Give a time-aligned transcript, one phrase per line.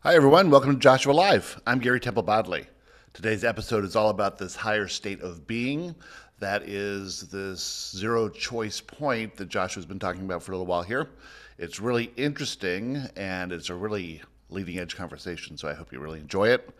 [0.00, 0.50] Hi, everyone.
[0.50, 1.60] Welcome to Joshua Live.
[1.66, 2.66] I'm Gary Temple Bodley.
[3.12, 5.96] Today's episode is all about this higher state of being
[6.38, 10.82] that is this zero choice point that Joshua's been talking about for a little while
[10.82, 11.08] here.
[11.58, 16.20] It's really interesting and it's a really leading edge conversation, so I hope you really
[16.20, 16.70] enjoy it.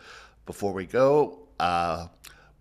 [0.45, 2.09] Before we go, uh,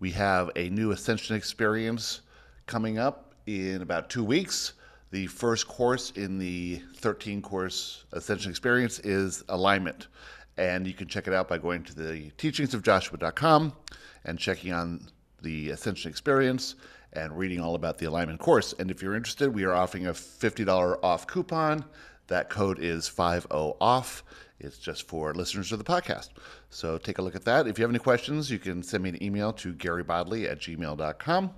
[0.00, 2.22] we have a new Ascension experience
[2.66, 4.72] coming up in about two weeks.
[5.12, 10.08] The first course in the 13 course Ascension experience is alignment.
[10.58, 13.72] And you can check it out by going to the teachingsofjoshua.com
[14.24, 15.08] and checking on
[15.42, 16.76] the Ascension experience
[17.12, 18.74] and reading all about the alignment course.
[18.78, 21.84] And if you're interested, we are offering a $50 off coupon.
[22.28, 24.22] That code is 50OFF.
[24.58, 26.30] It's just for listeners of the podcast.
[26.70, 27.66] So take a look at that.
[27.66, 31.50] If you have any questions, you can send me an email to garybodley at gmail.com.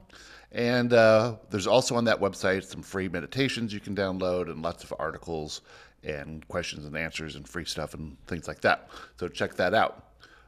[0.50, 4.83] And uh, there's also on that website some free meditations you can download and lots
[4.83, 5.60] of articles
[6.04, 8.88] and questions and answers and free stuff and things like that.
[9.18, 10.04] So check that out.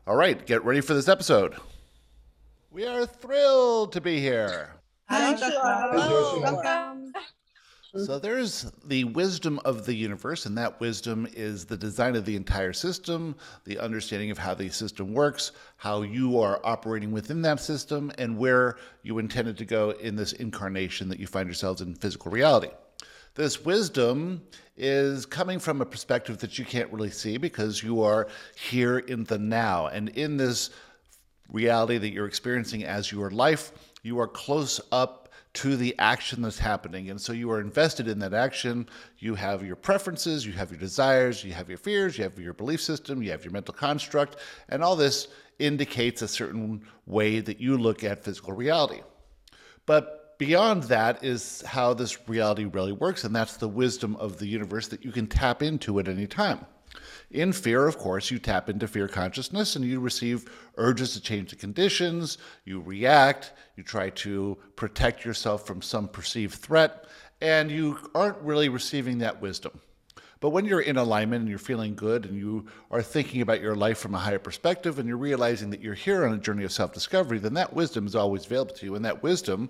[0.07, 1.55] All right, get ready for this episode.
[2.71, 4.75] We are thrilled to be here.
[5.09, 6.41] Hi, Hello.
[6.41, 7.13] Welcome.
[7.97, 12.37] So there's the wisdom of the universe, and that wisdom is the design of the
[12.37, 17.59] entire system, the understanding of how the system works, how you are operating within that
[17.59, 21.97] system, and where you intended to go in this incarnation that you find yourselves in
[21.97, 22.71] physical reality.
[23.35, 24.43] This wisdom
[24.77, 29.25] is coming from a perspective that you can't really see because you are here in
[29.25, 29.87] the now.
[29.87, 30.71] And in this
[31.49, 36.59] reality that you're experiencing as your life, you are close up to the action that's
[36.59, 37.11] happening.
[37.11, 38.89] And so you are invested in that action.
[39.19, 42.55] You have your preferences, you have your desires, you have your fears, you have your
[42.55, 44.37] belief system, you have your mental construct,
[44.69, 49.03] and all this indicates a certain way that you look at physical reality.
[49.87, 54.47] But beyond that is how this reality really works, and that's the wisdom of the
[54.47, 56.65] universe that you can tap into at any time.
[57.31, 61.51] In fear, of course, you tap into fear consciousness and you receive urges to change
[61.51, 67.05] the conditions, you react, you try to protect yourself from some perceived threat,
[67.43, 69.79] and you aren't really receiving that wisdom.
[70.41, 73.75] But when you're in alignment and you're feeling good and you are thinking about your
[73.75, 76.73] life from a higher perspective and you're realizing that you're here on a journey of
[76.73, 78.95] self discovery, then that wisdom is always available to you.
[78.95, 79.69] And that wisdom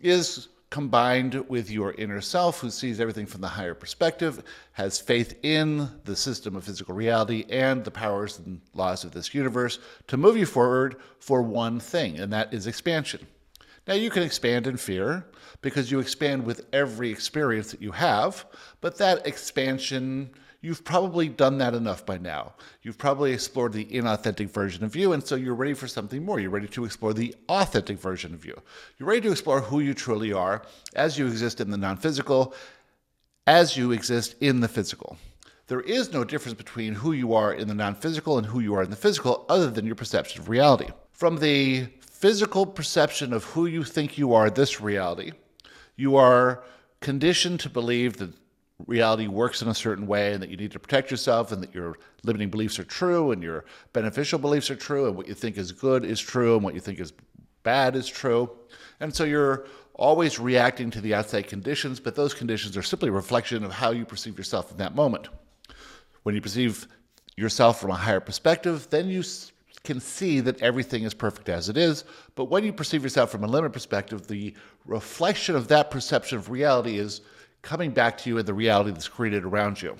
[0.00, 4.42] is combined with your inner self who sees everything from the higher perspective,
[4.72, 9.34] has faith in the system of physical reality and the powers and laws of this
[9.34, 13.26] universe to move you forward for one thing, and that is expansion.
[13.86, 15.24] Now, you can expand in fear
[15.62, 18.44] because you expand with every experience that you have,
[18.82, 20.30] but that expansion
[20.60, 22.54] you've probably done that enough by now.
[22.82, 26.40] You've probably explored the inauthentic version of you, and so you're ready for something more.
[26.40, 28.60] You're ready to explore the authentic version of you.
[28.98, 30.62] You're ready to explore who you truly are
[30.94, 32.54] as you exist in the non physical,
[33.46, 35.16] as you exist in the physical.
[35.68, 38.74] There is no difference between who you are in the non physical and who you
[38.74, 40.88] are in the physical, other than your perception of reality.
[41.12, 45.32] From the physical perception of who you think you are, this reality,
[45.94, 46.64] you are
[47.00, 48.32] conditioned to believe that
[48.86, 51.74] reality works in a certain way and that you need to protect yourself and that
[51.74, 55.58] your limiting beliefs are true and your beneficial beliefs are true and what you think
[55.58, 57.12] is good is true and what you think is
[57.64, 58.50] bad is true.
[59.00, 63.12] And so you're always reacting to the outside conditions, but those conditions are simply a
[63.12, 65.28] reflection of how you perceive yourself in that moment.
[66.22, 66.86] When you perceive
[67.36, 69.24] yourself from a higher perspective, then you
[69.82, 72.04] can see that everything is perfect as it is.
[72.36, 74.54] But when you perceive yourself from a limited perspective, the
[74.86, 77.22] reflection of that perception of reality is
[77.62, 79.96] coming back to you and the reality that's created around you.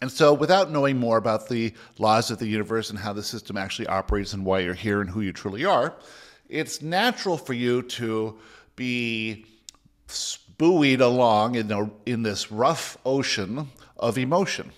[0.00, 3.56] And so, without knowing more about the laws of the universe and how the system
[3.56, 5.94] actually operates and why you're here and who you truly are,
[6.48, 8.38] it's natural for you to
[8.76, 9.44] be
[10.56, 13.68] buoyed along in, a, in this rough ocean
[13.98, 14.70] of emotion.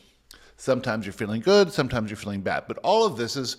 [0.56, 2.64] Sometimes you're feeling good, sometimes you're feeling bad.
[2.68, 3.56] But all of this is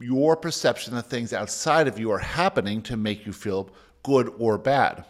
[0.00, 3.70] your perception that things outside of you are happening to make you feel
[4.02, 5.04] good or bad.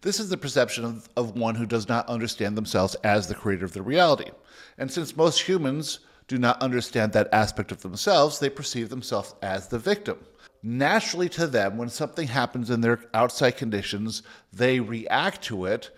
[0.00, 3.64] This is the perception of, of one who does not understand themselves as the creator
[3.64, 4.30] of the reality.
[4.76, 9.68] And since most humans do not understand that aspect of themselves, they perceive themselves as
[9.68, 10.18] the victim.
[10.62, 14.22] Naturally, to them, when something happens in their outside conditions,
[14.52, 15.90] they react to it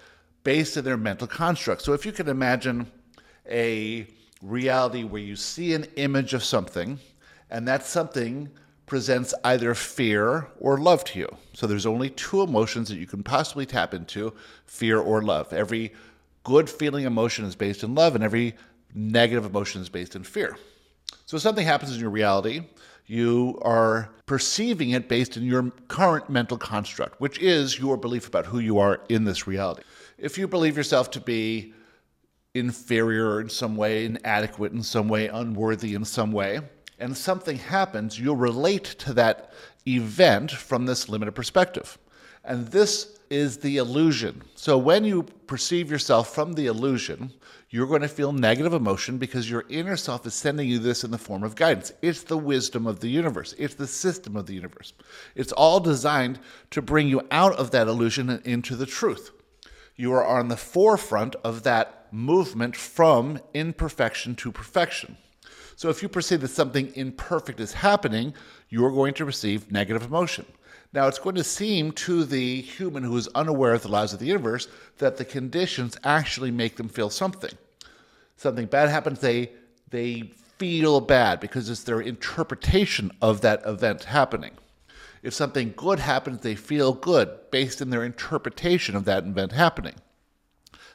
[0.44, 1.82] based on their mental construct.
[1.82, 2.90] So, if you can imagine
[3.48, 4.06] a
[4.42, 6.98] reality where you see an image of something,
[7.50, 8.48] and that something
[8.90, 11.28] presents either fear or love to you.
[11.52, 14.34] So there's only two emotions that you can possibly tap into
[14.66, 15.52] fear or love.
[15.52, 15.92] Every
[16.42, 18.56] good feeling emotion is based in love, and every
[18.92, 20.58] negative emotion is based in fear.
[21.24, 22.64] So if something happens in your reality,
[23.06, 28.46] you are perceiving it based in your current mental construct, which is your belief about
[28.46, 29.84] who you are in this reality.
[30.18, 31.74] If you believe yourself to be
[32.54, 36.62] inferior in some way, inadequate in some way, unworthy in some way,
[37.00, 39.52] and something happens, you'll relate to that
[39.86, 41.98] event from this limited perspective.
[42.44, 44.42] And this is the illusion.
[44.54, 47.32] So when you perceive yourself from the illusion,
[47.70, 51.12] you're going to feel negative emotion because your inner self is sending you this in
[51.12, 51.92] the form of guidance.
[52.02, 54.92] It's the wisdom of the universe, it's the system of the universe.
[55.36, 59.30] It's all designed to bring you out of that illusion and into the truth.
[59.94, 65.16] You are on the forefront of that movement from imperfection to perfection.
[65.76, 68.34] So if you perceive that something imperfect is happening,
[68.68, 70.46] you are going to receive negative emotion.
[70.92, 74.18] Now, it's going to seem to the human who is unaware of the laws of
[74.18, 74.66] the universe
[74.98, 77.52] that the conditions actually make them feel something.
[78.36, 79.52] Something bad happens, they,
[79.90, 84.52] they feel bad because it's their interpretation of that event happening.
[85.22, 89.94] If something good happens, they feel good based in their interpretation of that event happening.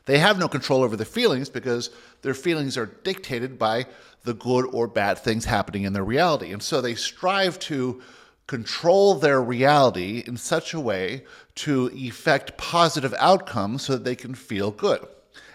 [0.05, 1.89] They have no control over their feelings because
[2.21, 3.87] their feelings are dictated by
[4.23, 6.51] the good or bad things happening in their reality.
[6.51, 8.01] And so they strive to
[8.47, 11.23] control their reality in such a way
[11.55, 15.05] to effect positive outcomes so that they can feel good.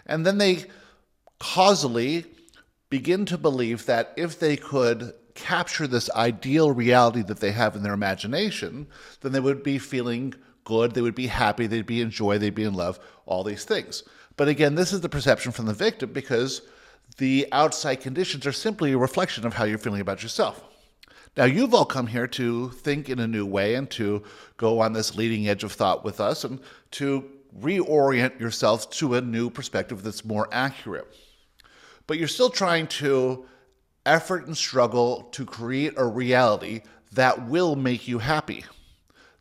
[0.06, 0.64] And then they
[1.38, 2.26] causally
[2.88, 7.84] begin to believe that if they could capture this ideal reality that they have in
[7.84, 8.88] their imagination,
[9.20, 12.54] then they would be feeling good, they would be happy, they'd be in joy, they'd
[12.54, 14.02] be in love, all these things.
[14.40, 16.62] But again, this is the perception from the victim because
[17.18, 20.64] the outside conditions are simply a reflection of how you're feeling about yourself.
[21.36, 24.22] Now, you've all come here to think in a new way and to
[24.56, 26.58] go on this leading edge of thought with us and
[26.92, 31.14] to reorient yourself to a new perspective that's more accurate.
[32.06, 33.44] But you're still trying to
[34.06, 36.80] effort and struggle to create a reality
[37.12, 38.64] that will make you happy,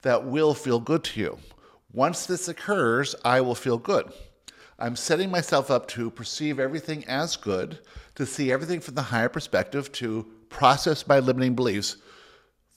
[0.02, 1.38] that will feel good to you.
[1.94, 4.12] Once this occurs, I will feel good.
[4.82, 7.80] I'm setting myself up to perceive everything as good,
[8.16, 11.98] to see everything from the higher perspective, to process my limiting beliefs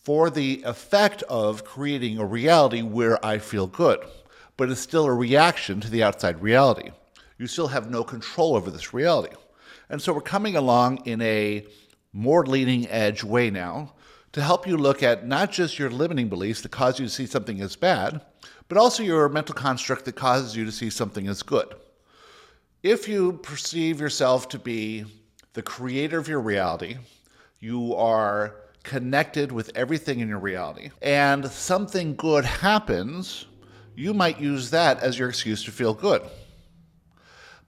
[0.03, 4.01] for the effect of creating a reality where I feel good.
[4.57, 6.91] But it's still a reaction to the outside reality.
[7.39, 9.37] You still have no control over this reality.
[9.89, 11.65] And so we're coming along in a
[12.13, 13.95] more leading edge way now
[14.33, 17.27] to help you look at not just your limiting beliefs that cause you to see
[17.27, 18.21] something as bad,
[18.69, 21.73] but also your mental construct that causes you to see something as good.
[22.83, 25.05] If you perceive yourself to be
[25.53, 26.97] the creator of your reality,
[27.61, 33.47] you are connected with everything in your reality, and something good happens,
[33.95, 36.23] you might use that as your excuse to feel good.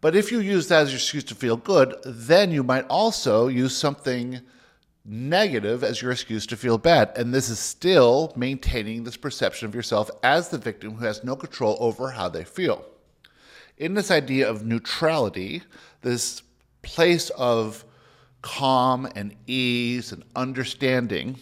[0.01, 3.47] But if you use that as your excuse to feel good, then you might also
[3.47, 4.41] use something
[5.05, 7.13] negative as your excuse to feel bad.
[7.17, 11.37] And this is still maintaining this perception of yourself as the victim who has no
[11.37, 12.85] control over how they feel.
[13.77, 15.63] In this idea of neutrality,
[16.03, 16.43] this
[16.83, 17.85] place of
[18.43, 21.37] calm and ease and understanding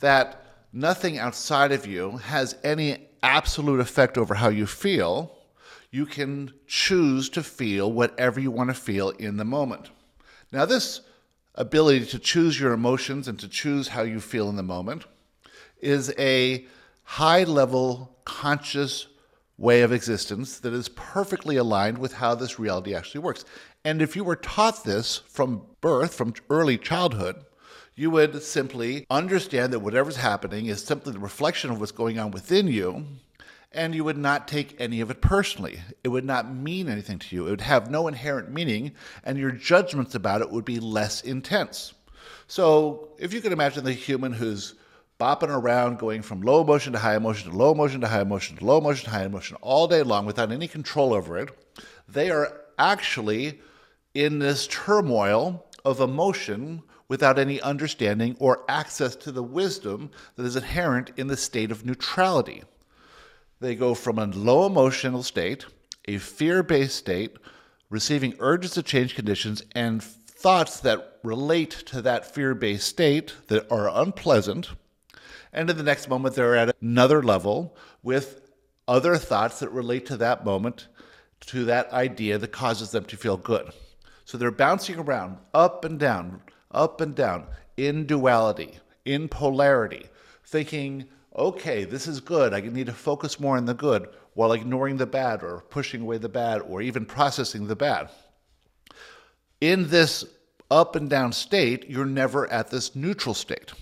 [0.00, 5.34] that nothing outside of you has any absolute effect over how you feel,
[5.90, 9.90] you can choose to feel whatever you want to feel in the moment.
[10.50, 11.00] Now, this
[11.54, 15.04] ability to choose your emotions and to choose how you feel in the moment
[15.80, 16.66] is a
[17.02, 19.06] high level conscious
[19.62, 23.44] way of existence that is perfectly aligned with how this reality actually works.
[23.84, 27.44] And if you were taught this from birth, from early childhood,
[27.94, 32.32] you would simply understand that whatever's happening is simply the reflection of what's going on
[32.32, 33.06] within you,
[33.70, 35.80] and you would not take any of it personally.
[36.02, 37.46] It would not mean anything to you.
[37.46, 41.94] It would have no inherent meaning, and your judgments about it would be less intense.
[42.48, 44.74] So, if you can imagine the human who's
[45.22, 48.56] bopping around, going from low emotion to high emotion to low emotion to high emotion
[48.56, 51.48] to low emotion to high emotion all day long without any control over it,
[52.08, 53.60] they are actually
[54.14, 60.56] in this turmoil of emotion without any understanding or access to the wisdom that is
[60.56, 62.64] inherent in the state of neutrality.
[63.60, 65.66] They go from a low emotional state,
[66.08, 67.36] a fear based state,
[67.90, 73.70] receiving urges to change conditions, and thoughts that relate to that fear based state that
[73.70, 74.70] are unpleasant.
[75.52, 78.40] And in the next moment, they're at another level with
[78.88, 80.88] other thoughts that relate to that moment,
[81.40, 83.70] to that idea that causes them to feel good.
[84.24, 90.06] So they're bouncing around up and down, up and down in duality, in polarity,
[90.44, 91.06] thinking,
[91.36, 92.54] okay, this is good.
[92.54, 96.18] I need to focus more on the good while ignoring the bad or pushing away
[96.18, 98.08] the bad or even processing the bad.
[99.60, 100.24] In this
[100.70, 103.72] up and down state, you're never at this neutral state.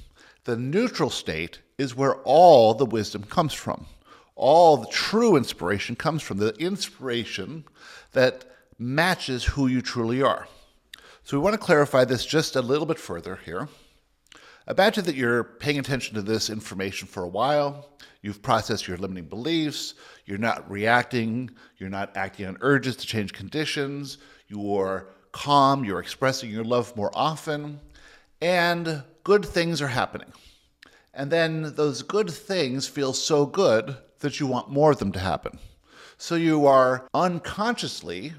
[0.45, 3.87] The neutral state is where all the wisdom comes from.
[4.37, 7.65] All the true inspiration comes from the inspiration
[8.13, 8.45] that
[8.79, 10.49] matches who you truly are.
[11.25, 13.69] So we want to clarify this just a little bit further here.
[14.67, 17.91] Imagine that you're paying attention to this information for a while.
[18.23, 19.95] You've processed your limiting beliefs.
[20.27, 21.51] You're not reacting.
[21.79, 24.19] You're not acting on urges to change conditions.
[24.49, 25.85] You're calm.
[25.85, 27.81] You're expressing your love more often.
[28.41, 30.33] And good things are happening.
[31.13, 35.19] And then those good things feel so good that you want more of them to
[35.19, 35.59] happen.
[36.17, 38.35] So you are unconsciously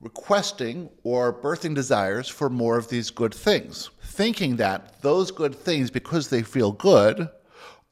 [0.00, 5.90] requesting or birthing desires for more of these good things, thinking that those good things,
[5.90, 7.28] because they feel good,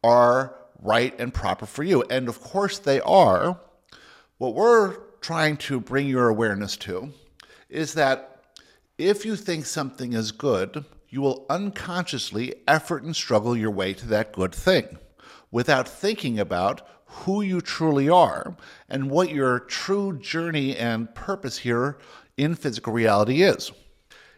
[0.03, 2.03] are right and proper for you.
[2.11, 3.59] And of course, they are.
[4.39, 7.11] What we're trying to bring your awareness to
[7.69, 8.43] is that
[8.99, 14.05] if you think something is good, you will unconsciously effort and struggle your way to
[14.05, 14.99] that good thing
[15.53, 18.57] without thinking about who you truly are
[18.89, 21.99] and what your true journey and purpose here
[22.37, 23.71] in physical reality is.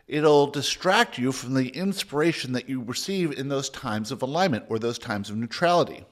[0.06, 4.78] It'll distract you from the inspiration that you receive in those times of alignment or
[4.78, 6.04] those times of neutrality.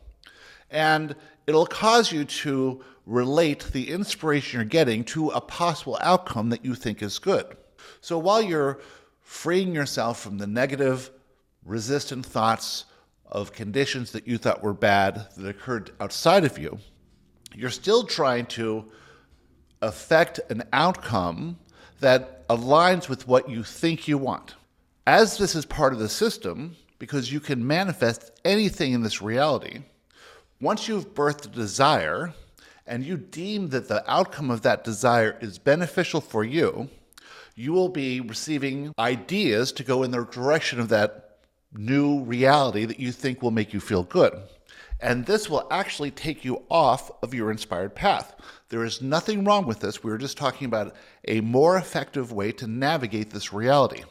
[0.71, 1.14] And
[1.47, 6.75] it'll cause you to relate the inspiration you're getting to a possible outcome that you
[6.75, 7.54] think is good.
[8.00, 8.80] So while you're
[9.25, 11.11] freeing yourself from the negative,
[11.64, 12.85] resistant thoughts,
[13.35, 16.78] of conditions that you thought were bad that occurred outside of you,
[17.54, 18.85] you're still trying to
[19.83, 21.59] affect an outcome
[22.00, 24.54] that aligns with what you think you want.
[25.07, 29.81] As this is part of the system, because you can manifest anything in this reality,
[30.61, 32.33] once you've birthed a desire
[32.87, 36.88] and you deem that the outcome of that desire is beneficial for you,
[37.55, 41.39] you will be receiving ideas to go in the direction of that
[41.73, 44.33] new reality that you think will make you feel good.
[45.01, 48.35] And this will actually take you off of your inspired path.
[48.69, 50.03] There is nothing wrong with this.
[50.03, 50.95] We were just talking about
[51.29, 54.05] a more effective way to navigate this reality.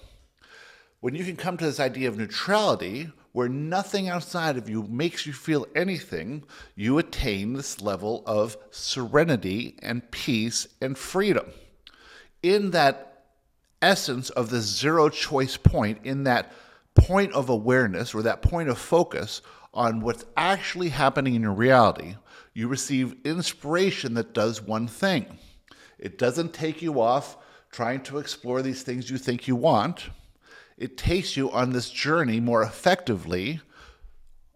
[1.00, 5.26] When you can come to this idea of neutrality, where nothing outside of you makes
[5.26, 6.44] you feel anything,
[6.76, 11.48] you attain this level of serenity and peace and freedom.
[12.44, 13.13] In that
[13.84, 16.52] essence of this zero choice point, in that
[16.96, 19.42] point of awareness or that point of focus
[19.74, 22.16] on what's actually happening in your reality,
[22.54, 25.38] you receive inspiration that does one thing.
[26.00, 27.38] It doesn't take you off
[27.72, 30.10] trying to explore these things you think you want.
[30.78, 33.62] It takes you on this journey more effectively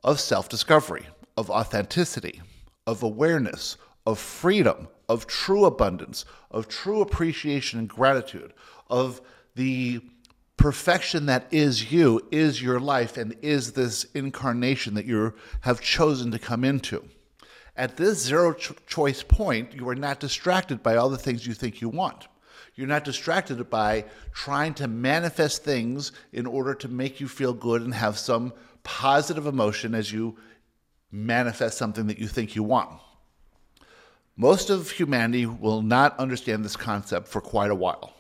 [0.04, 2.42] of self discovery, of authenticity,
[2.86, 8.54] of awareness, of freedom, of true abundance, of true appreciation and gratitude,
[8.90, 9.22] of
[9.56, 10.02] the
[10.58, 16.32] perfection that is you, is your life, and is this incarnation that you have chosen
[16.32, 17.04] to come into.
[17.76, 21.54] At this zero ch- choice point, you are not distracted by all the things you
[21.54, 22.28] think you want.
[22.74, 27.82] You're not distracted by trying to manifest things in order to make you feel good
[27.82, 28.54] and have some
[28.84, 30.38] positive emotion as you
[31.12, 33.00] manifest something that you think you want.
[34.36, 38.14] Most of humanity will not understand this concept for quite a while.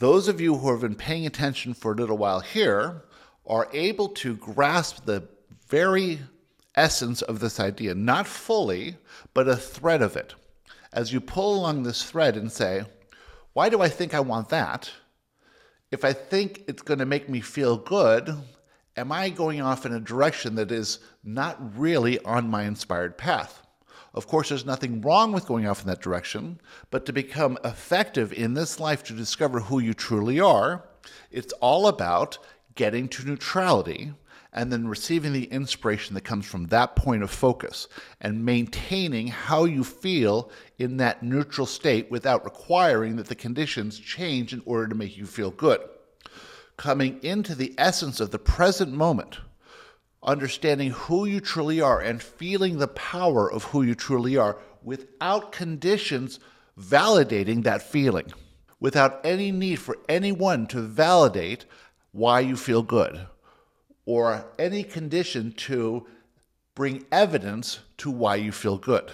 [0.00, 3.02] Those of you who have been paying attention for a little while here
[3.46, 5.28] are able to grasp the
[5.68, 6.20] very
[6.74, 8.96] essence of this idea, not fully,
[9.34, 10.34] but a thread of it.
[10.90, 12.84] As you pull along this thread and say,
[13.52, 14.90] why do I think I want that?
[15.90, 18.34] If I think it's going to make me feel good,
[18.96, 23.60] am I going off in a direction that is not really on my inspired path?
[24.12, 28.32] Of course, there's nothing wrong with going off in that direction, but to become effective
[28.32, 30.84] in this life to discover who you truly are,
[31.30, 32.38] it's all about
[32.74, 34.12] getting to neutrality
[34.52, 37.86] and then receiving the inspiration that comes from that point of focus
[38.20, 44.52] and maintaining how you feel in that neutral state without requiring that the conditions change
[44.52, 45.80] in order to make you feel good.
[46.76, 49.38] Coming into the essence of the present moment
[50.22, 55.52] understanding who you truly are and feeling the power of who you truly are without
[55.52, 56.38] conditions
[56.78, 58.32] validating that feeling,
[58.78, 61.64] without any need for anyone to validate
[62.12, 63.26] why you feel good
[64.04, 66.06] or any condition to
[66.74, 69.10] bring evidence to why you feel good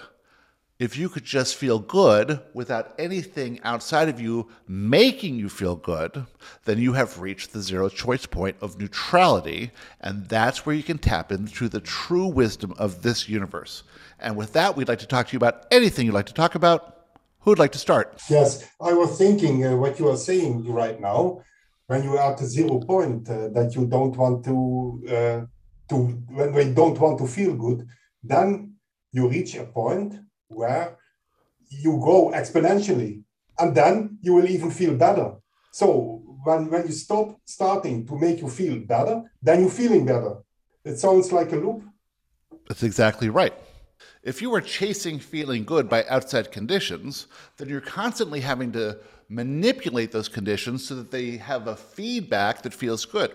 [0.78, 6.26] if you could just feel good without anything outside of you making you feel good,
[6.64, 9.70] then you have reached the zero choice point of neutrality.
[10.00, 13.84] And that's where you can tap into the true wisdom of this universe.
[14.20, 16.54] And with that, we'd like to talk to you about anything you'd like to talk
[16.54, 17.06] about.
[17.40, 18.20] Who would like to start?
[18.28, 21.42] Yes, I was thinking uh, what you are saying right now,
[21.86, 25.46] when you are at the zero point, uh, that you don't want to, uh,
[25.88, 27.86] to when you don't want to feel good,
[28.22, 28.74] then
[29.12, 30.18] you reach a point
[30.48, 30.96] where
[31.68, 33.22] you go exponentially
[33.58, 35.34] and then you will even feel better.
[35.72, 40.36] So when when you stop starting to make you feel better, then you're feeling better.
[40.84, 41.82] It sounds like a loop.
[42.68, 43.54] That's exactly right.
[44.22, 48.98] If you are chasing feeling good by outside conditions, then you're constantly having to
[49.28, 53.32] manipulate those conditions so that they have a feedback that feels good.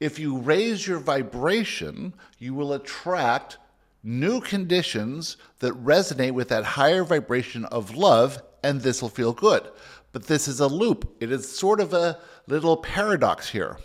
[0.00, 3.58] If you raise your vibration, you will attract
[4.06, 9.68] new conditions that resonate with that higher vibration of love, and this will feel good.
[10.12, 11.16] But this is a loop.
[11.20, 13.78] It is sort of a little paradox here.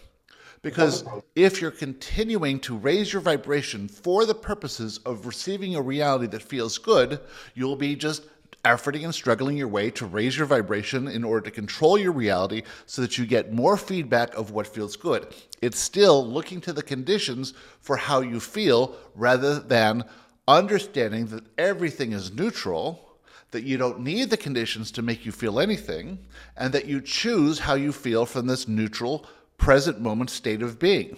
[0.62, 1.04] Because
[1.36, 6.44] if you're continuing to raise your vibration for the purposes of receiving a reality that
[6.44, 7.20] feels good,
[7.56, 8.28] you'll be just
[8.64, 12.64] efforting and struggling your way to raise your vibration in order to control your reality
[12.86, 15.34] so that you get more feedback of what feels good.
[15.62, 20.04] It's still looking to the conditions for how you feel rather than
[20.48, 23.08] understanding that everything is neutral.
[23.52, 26.20] That you don't need the conditions to make you feel anything,
[26.56, 29.26] and that you choose how you feel from this neutral,
[29.58, 31.18] present moment state of being.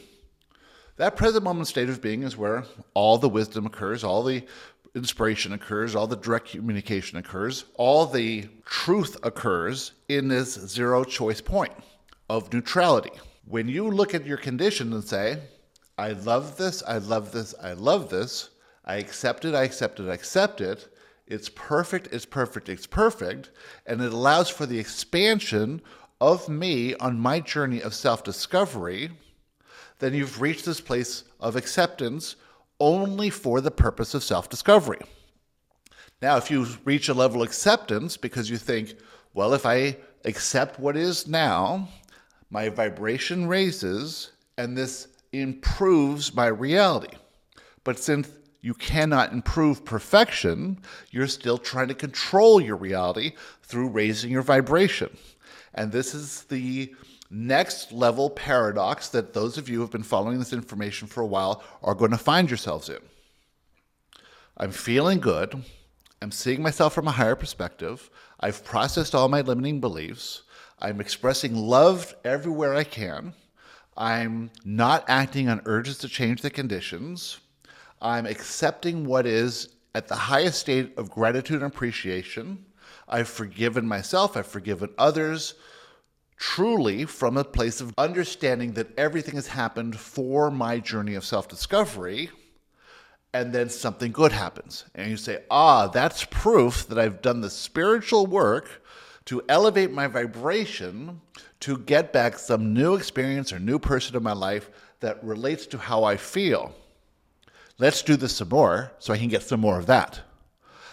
[0.98, 4.44] That present moment state of being is where all the wisdom occurs, all the
[4.96, 11.42] inspiration occurs, all the direct communication occurs, all the truth occurs in this zero choice
[11.42, 11.74] point
[12.30, 13.12] of neutrality.
[13.46, 15.40] When you look at your condition and say,
[15.98, 18.50] I love this, I love this, I love this,
[18.86, 20.88] I accept it, I accept it, I accept it,
[21.28, 23.52] it's perfect, it's perfect, it's perfect,
[23.86, 25.82] and it allows for the expansion
[26.22, 29.10] of me on my journey of self discovery,
[30.00, 32.36] then you've reached this place of acceptance
[32.80, 35.00] only for the purpose of self discovery.
[36.22, 38.96] Now, if you reach a level of acceptance because you think,
[39.34, 41.90] well, if I accept what is now,
[42.50, 47.18] my vibration raises and this improves my reality.
[47.84, 48.30] But since
[48.62, 50.80] you cannot improve perfection,
[51.12, 55.18] you're still trying to control your reality through raising your vibration.
[55.74, 56.96] And this is the
[57.34, 61.28] next level paradox that those of you who have been following this information for a
[61.28, 63.00] while are going to find yourselves in.
[64.56, 65.64] I'm feeling good.
[66.22, 68.10] I'm seeing myself from a higher perspective.
[68.40, 70.44] I've processed all my limiting beliefs.
[70.80, 73.34] I'm expressing love everywhere I can.
[73.98, 77.40] I'm not acting on urges to change the conditions.
[78.02, 82.66] I'm accepting what is at the highest state of gratitude and appreciation.
[83.08, 84.38] I've forgiven myself.
[84.38, 85.56] I've forgiven others
[86.44, 91.48] truly from a place of understanding that everything has happened for my journey of self
[91.48, 92.30] discovery,
[93.34, 94.84] and then something good happens.
[94.94, 98.84] And you say, ah, that's proof that I've done the spiritual work
[99.24, 101.22] to elevate my vibration
[101.62, 105.78] to get back some new experience or new person in my life that relates to
[105.78, 106.76] how I feel.
[107.80, 110.20] Let's do this some more so I can get some more of that.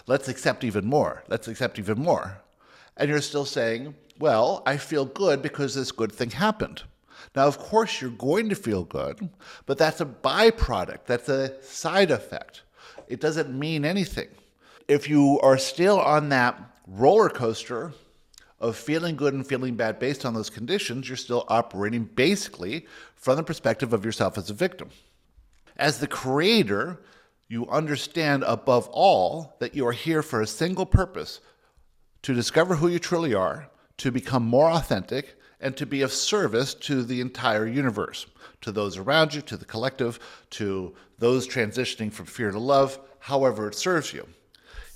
[0.06, 1.24] Let's accept even more.
[1.26, 2.40] Let's accept even more.
[2.96, 6.82] And you're still saying, well, I feel good because this good thing happened.
[7.34, 9.30] Now, of course, you're going to feel good,
[9.66, 12.62] but that's a byproduct, that's a side effect.
[13.08, 14.28] It doesn't mean anything.
[14.88, 17.92] If you are still on that roller coaster
[18.58, 23.36] of feeling good and feeling bad based on those conditions, you're still operating basically from
[23.36, 24.90] the perspective of yourself as a victim.
[25.76, 27.00] As the creator,
[27.48, 31.40] you understand above all that you are here for a single purpose
[32.22, 36.72] to discover who you truly are to become more authentic and to be of service
[36.72, 38.26] to the entire universe,
[38.62, 43.68] to those around you, to the collective, to those transitioning from fear to love, however
[43.68, 44.26] it serves you.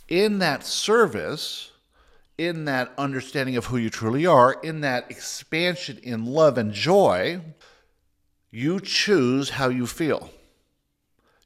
[0.09, 1.71] In that service,
[2.39, 7.43] in that understanding of who you truly are, in that expansion in love and joy,
[8.51, 10.31] you choose how you feel.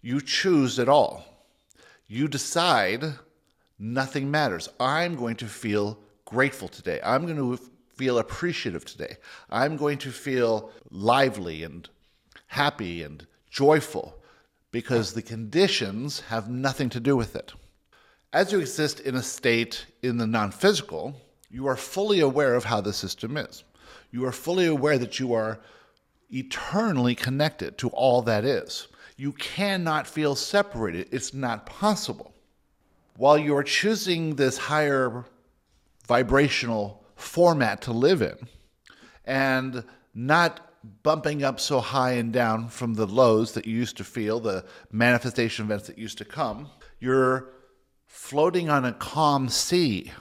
[0.01, 1.25] You choose it all.
[2.07, 3.15] You decide
[3.81, 4.69] nothing matters.
[4.79, 7.01] I'm going to feel grateful today.
[7.03, 7.57] I'm going to
[7.97, 9.17] feel appreciative today.
[9.49, 11.89] I'm going to feel lively and
[12.49, 14.15] happy and joyful
[14.71, 17.55] because the conditions have nothing to do with it.
[18.35, 21.15] As you exist in a state in the non physical,
[21.51, 23.65] you are fully aware of how the system is.
[24.11, 25.61] You are fully aware that you are
[26.31, 28.89] eternally connected to all that is.
[29.17, 32.35] You cannot feel separated, it's not possible.
[33.17, 35.25] While you are choosing this higher
[36.09, 38.37] vibrational format to live in
[39.27, 44.05] and not bumping up so high and down from the lows that you used to
[44.05, 46.71] feel, the manifestation events that used to come.
[46.99, 47.51] You're
[48.07, 50.13] floating on a calm sea.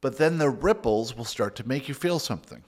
[0.00, 2.62] But then the ripples will start to make you feel something.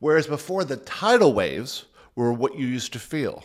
[0.00, 3.44] Whereas before, the tidal waves were what you used to feel.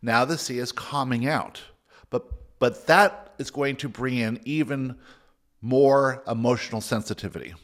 [0.00, 1.60] Now the sea is calming out.
[2.08, 4.96] But, but that is going to bring in even
[5.64, 7.54] more emotional sensitivity.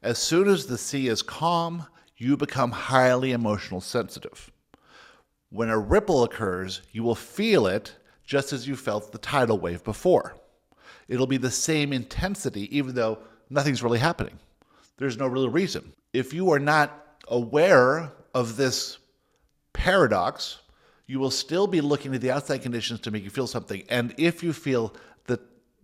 [0.00, 1.84] As soon as the sea is calm,
[2.16, 4.52] you become highly emotional sensitive.
[5.50, 9.82] When a ripple occurs, you will feel it just as you felt the tidal wave
[9.82, 10.36] before.
[11.08, 13.18] It'll be the same intensity, even though
[13.50, 14.38] nothing's really happening.
[14.98, 15.92] There's no real reason.
[16.12, 18.98] If you are not aware of this
[19.72, 20.58] paradox,
[21.08, 23.82] you will still be looking at the outside conditions to make you feel something.
[23.88, 24.94] And if you feel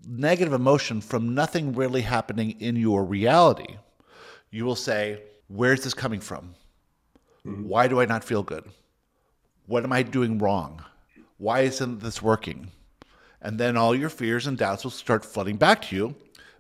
[0.07, 3.77] negative emotion from nothing really happening in your reality,
[4.51, 6.55] you will say, Where's this coming from?
[7.47, 7.69] Mm-hmm.
[7.69, 8.65] Why do I not feel good?
[9.67, 10.83] What am I doing wrong?
[11.37, 12.71] Why isn't this working?
[13.43, 16.15] And then all your fears and doubts will start flooding back to you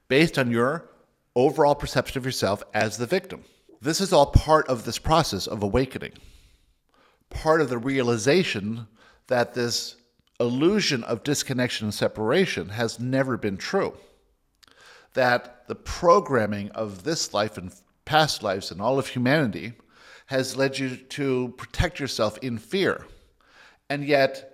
[0.08, 0.90] based on your
[1.34, 3.42] overall perception of yourself as the victim.
[3.80, 6.12] This is all part of this process of awakening,
[7.30, 8.86] part of the realization
[9.26, 9.96] that this
[10.40, 13.94] illusion of disconnection and separation has never been true.
[15.14, 17.72] That the programming of this life and
[18.04, 19.74] past lives and all of humanity
[20.26, 23.06] has led you to protect yourself in fear.
[23.88, 24.50] And yet,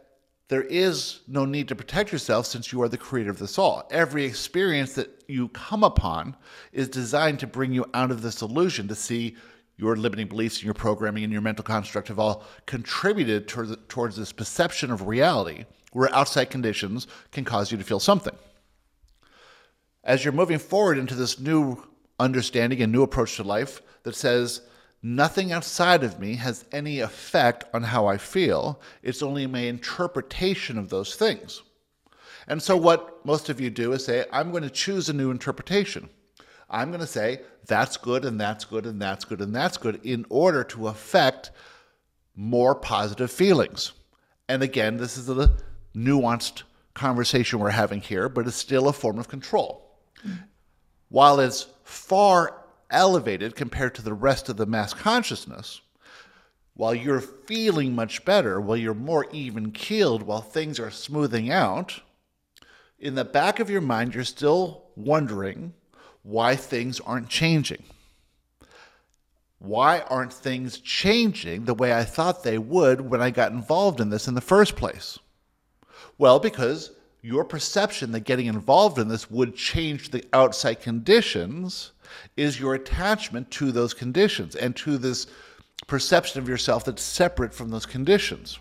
[0.48, 3.88] there is no need to protect yourself since you are the creator of this all.
[3.92, 6.36] Every experience that you come upon
[6.72, 9.36] is designed to bring you out of this illusion, to see
[9.80, 14.16] your limiting beliefs and your programming and your mental construct have all contributed towards, towards
[14.16, 18.34] this perception of reality where outside conditions can cause you to feel something.
[20.04, 21.82] As you're moving forward into this new
[22.18, 24.62] understanding and new approach to life that says,
[25.02, 28.78] Nothing outside of me has any effect on how I feel.
[29.02, 31.62] It's only my interpretation of those things.
[32.46, 35.30] And so, what most of you do is say, I'm going to choose a new
[35.30, 36.10] interpretation.
[36.70, 40.00] I'm going to say, that's good, and that's good, and that's good, and that's good,
[40.04, 41.50] in order to affect
[42.36, 43.92] more positive feelings.
[44.48, 45.56] And again, this is a
[45.94, 46.62] nuanced
[46.94, 49.98] conversation we're having here, but it's still a form of control.
[51.08, 55.80] While it's far elevated compared to the rest of the mass consciousness,
[56.74, 62.00] while you're feeling much better, while you're more even keeled, while things are smoothing out,
[62.98, 65.74] in the back of your mind, you're still wondering
[66.22, 67.82] why things aren't changing.
[69.58, 74.08] Why aren't things changing the way I thought they would when I got involved in
[74.08, 75.18] this in the first place?
[76.16, 81.92] Well, because your perception that getting involved in this would change the outside conditions
[82.36, 85.26] is your attachment to those conditions and to this
[85.86, 88.58] perception of yourself that's separate from those conditions.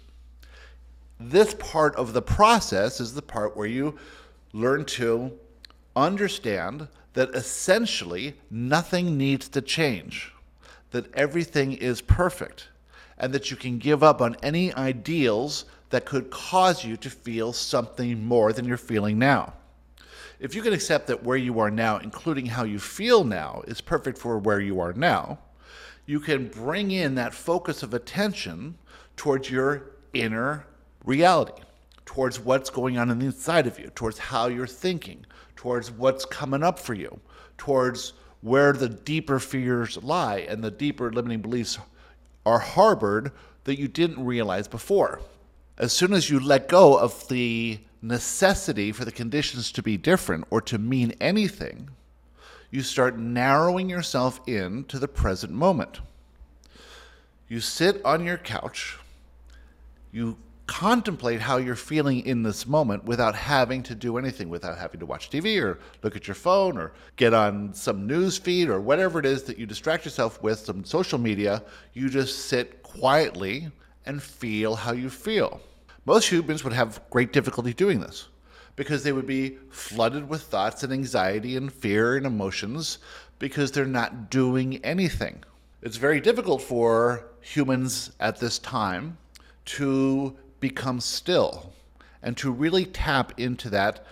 [1.19, 3.97] This part of the process is the part where you
[4.53, 5.31] learn to
[5.95, 10.33] understand that essentially nothing needs to change,
[10.91, 12.69] that everything is perfect,
[13.17, 17.51] and that you can give up on any ideals that could cause you to feel
[17.51, 19.53] something more than you're feeling now.
[20.39, 23.81] If you can accept that where you are now, including how you feel now, is
[23.81, 25.39] perfect for where you are now,
[26.05, 28.77] you can bring in that focus of attention
[29.17, 30.65] towards your inner
[31.03, 31.61] reality,
[32.05, 35.25] towards what's going on inside of you, towards how you're thinking,
[35.59, 37.19] towards what's coming up for you,
[37.57, 41.77] towards where the deeper fears lie and the deeper limiting beliefs
[42.45, 43.33] are harbored
[43.65, 45.19] that you didn't realize before.
[45.77, 50.45] As soon as you let go of the necessity for the conditions to be different
[50.49, 51.89] or to mean anything,
[52.71, 55.99] you start narrowing yourself in to the present moment.
[57.49, 58.97] You sit on your couch,
[60.13, 60.37] you
[60.69, 65.05] contemplate how you're feeling in this moment without having to do anything, without having to
[65.07, 69.17] watch TV or look at your phone or get on some news feed or whatever
[69.19, 71.63] it is that you distract yourself with, some social media.
[71.93, 73.71] You just sit quietly
[74.05, 75.59] and feel how you feel.
[76.05, 78.27] Most humans would have great difficulty doing this
[78.75, 82.99] because they would be flooded with thoughts and anxiety and fear and emotions
[83.39, 85.43] because they're not doing anything.
[85.81, 89.17] It's very difficult for humans at this time
[89.65, 91.73] to become still
[92.21, 94.05] and to really tap into that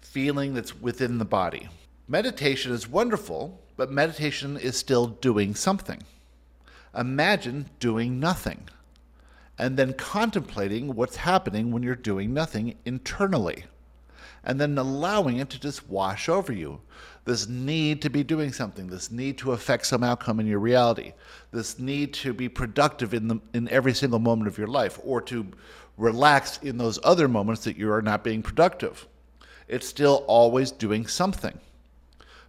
[0.00, 1.68] feeling that's within the body.
[2.06, 6.02] Meditation is wonderful, but meditation is still doing something.
[6.94, 8.68] Imagine doing nothing
[9.58, 13.64] and then contemplating what's happening when you're doing nothing internally,
[14.42, 16.80] and then allowing it to just wash over you.
[17.24, 21.14] This need to be doing something, this need to affect some outcome in your reality,
[21.52, 25.22] this need to be productive in, the, in every single moment of your life, or
[25.22, 25.46] to
[25.96, 29.06] relax in those other moments that you are not being productive.
[29.68, 31.58] It's still always doing something.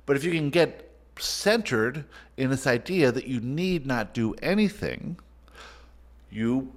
[0.06, 2.04] But if you can get centered
[2.36, 5.18] in this idea that you need not do anything,
[6.30, 6.72] you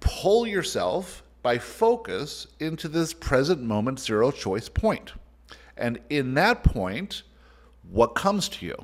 [0.00, 5.12] pull yourself by focus into this present moment zero choice point.
[5.76, 7.24] And in that point,
[7.90, 8.76] what comes to you?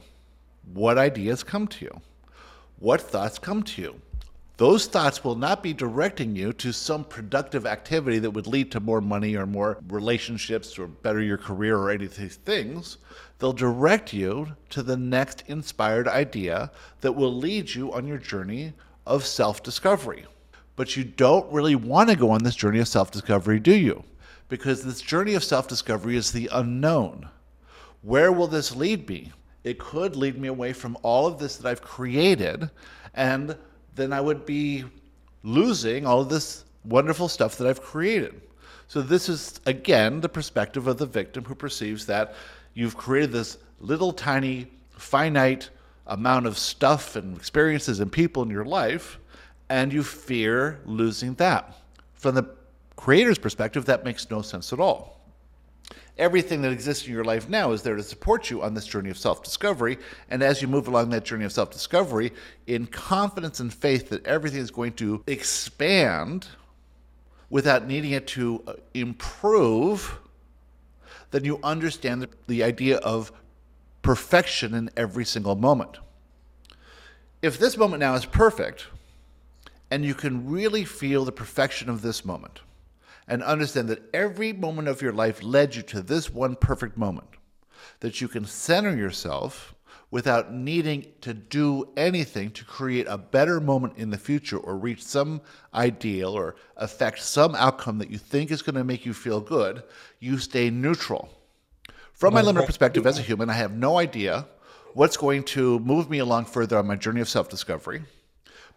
[0.74, 2.00] what ideas come to you,
[2.78, 4.00] what thoughts come to you.
[4.56, 8.80] Those thoughts will not be directing you to some productive activity that would lead to
[8.80, 12.98] more money or more relationships or better your career or any of these things.
[13.38, 18.72] They'll direct you to the next inspired idea that will lead you on your journey
[19.06, 20.26] of self discovery.
[20.74, 24.02] But you don't really want to go on this journey of self discovery, do you?
[24.48, 27.28] Because this journey of self discovery is the unknown.
[28.02, 29.32] Where will this lead me?
[29.64, 32.70] It could lead me away from all of this that I've created,
[33.14, 33.56] and
[33.94, 34.84] then I would be
[35.42, 38.40] losing all of this wonderful stuff that I've created.
[38.87, 42.34] So, this is again the perspective of the victim who perceives that
[42.74, 45.70] you've created this little tiny, finite
[46.06, 49.18] amount of stuff and experiences and people in your life
[49.68, 51.76] and you fear losing that.
[52.14, 52.48] From the
[52.96, 55.17] creator's perspective, that makes no sense at all.
[56.18, 59.09] Everything that exists in your life now is there to support you on this journey
[59.09, 59.98] of self discovery.
[60.31, 62.33] And as you move along that journey of self discovery,
[62.66, 66.48] in confidence and faith that everything is going to expand
[67.51, 70.18] without needing it to uh, improve,
[71.31, 73.33] then you understand the, the idea of
[74.03, 75.98] perfection in every single moment.
[77.42, 78.87] If this moment now is perfect,
[79.90, 82.61] and you can really feel the perfection of this moment
[83.28, 87.28] and understand that every moment of your life led you to this one perfect moment.
[88.00, 89.74] That you can center yourself
[90.10, 95.02] without needing to do anything to create a better moment in the future or reach
[95.02, 95.40] some
[95.74, 99.82] ideal or affect some outcome that you think is going to make you feel good.
[100.18, 101.28] You stay neutral.
[102.14, 104.46] From my limited perspective as a human, I have no idea
[104.94, 108.02] what's going to move me along further on my journey of self discovery,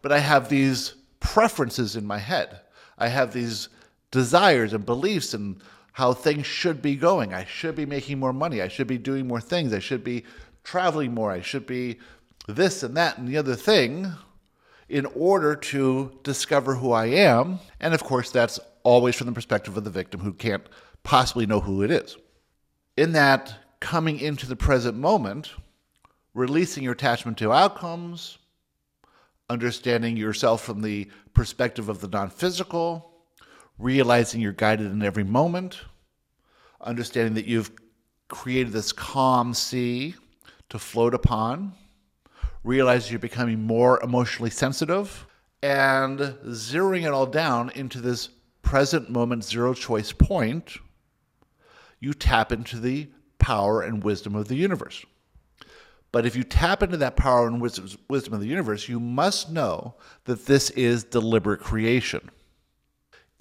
[0.02, 2.60] but I have these preferences in my head.
[2.98, 3.70] I have these
[4.12, 5.62] desires and beliefs and
[5.94, 7.34] how things should be going.
[7.34, 8.62] I should be making more money.
[8.62, 9.74] I should be doing more things.
[9.74, 10.24] I should be
[10.64, 11.32] traveling more.
[11.32, 12.00] I should be
[12.48, 14.12] this and that and the other thing
[14.90, 17.60] in order to discover who I am.
[17.80, 20.68] And of course, that's always from the perspective of the victim who can't
[21.04, 22.18] possibly know who it is.
[22.98, 25.52] In that coming into the present moment,
[26.34, 28.38] releasing your attachment to outcomes,
[29.50, 33.11] understanding yourself from the perspective of the non physical,
[33.82, 35.82] realizing you're guided in every moment,
[36.80, 37.72] understanding that you've
[38.28, 40.16] created this calm sea
[40.70, 41.74] to float upon,
[42.64, 45.26] realize you're becoming more emotionally sensitive,
[45.64, 48.30] and zeroing it all down into this
[48.62, 50.78] present moment zero choice point,
[52.00, 55.04] you tap into the power and wisdom of the universe.
[56.12, 59.96] But if you tap into that power and wisdom of the universe, you must know
[60.26, 62.30] that this is deliberate creation.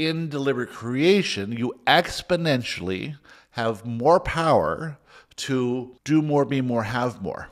[0.01, 3.19] In deliberate creation, you exponentially
[3.51, 4.97] have more power
[5.37, 7.49] to do more, be more, have more.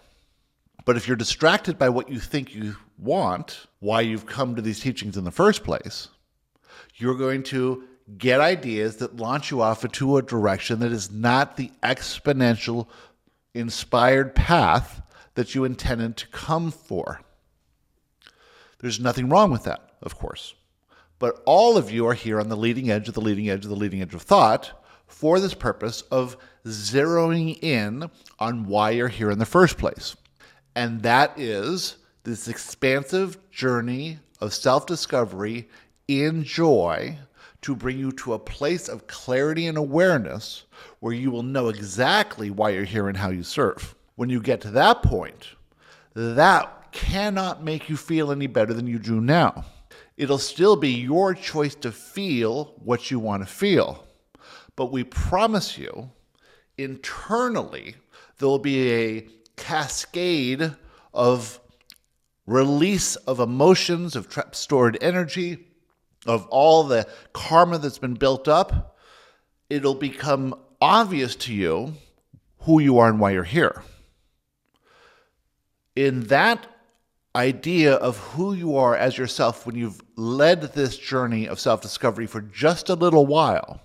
[0.87, 4.81] But if you're distracted by what you think you want, why you've come to these
[4.81, 6.09] teachings in the first place,
[6.95, 7.85] you're going to
[8.17, 12.89] get ideas that launch you off into a direction that is not the exponential,
[13.53, 15.03] inspired path
[15.35, 17.21] that you intended to come for.
[18.79, 20.55] There's nothing wrong with that, of course.
[21.19, 23.71] But all of you are here on the leading edge of the leading edge of
[23.71, 29.31] the leading edge of thought for this purpose of zeroing in on why you're here
[29.31, 30.17] in the first place.
[30.77, 35.69] And that is this expansive journey of self discovery
[36.07, 37.19] in joy
[37.63, 40.65] to bring you to a place of clarity and awareness
[41.01, 43.95] where you will know exactly why you're here and how you serve.
[44.15, 45.49] When you get to that point,
[46.15, 49.65] that cannot make you feel any better than you do now.
[50.19, 54.05] It'll still be your choice to feel what you want to feel.
[54.75, 56.11] But we promise you,
[56.77, 57.95] internally,
[58.37, 60.75] there will be a cascade
[61.15, 61.61] of
[62.47, 65.69] release of emotions, of trapped stored energy,
[66.27, 68.99] of all the karma that's been built up.
[69.71, 71.95] It'll become obvious to you
[72.63, 73.83] who you are and why you're here
[75.99, 76.67] in that
[77.39, 82.27] idea of who you are as yourself when you've led this journey of self discovery
[82.27, 83.81] for just a little while,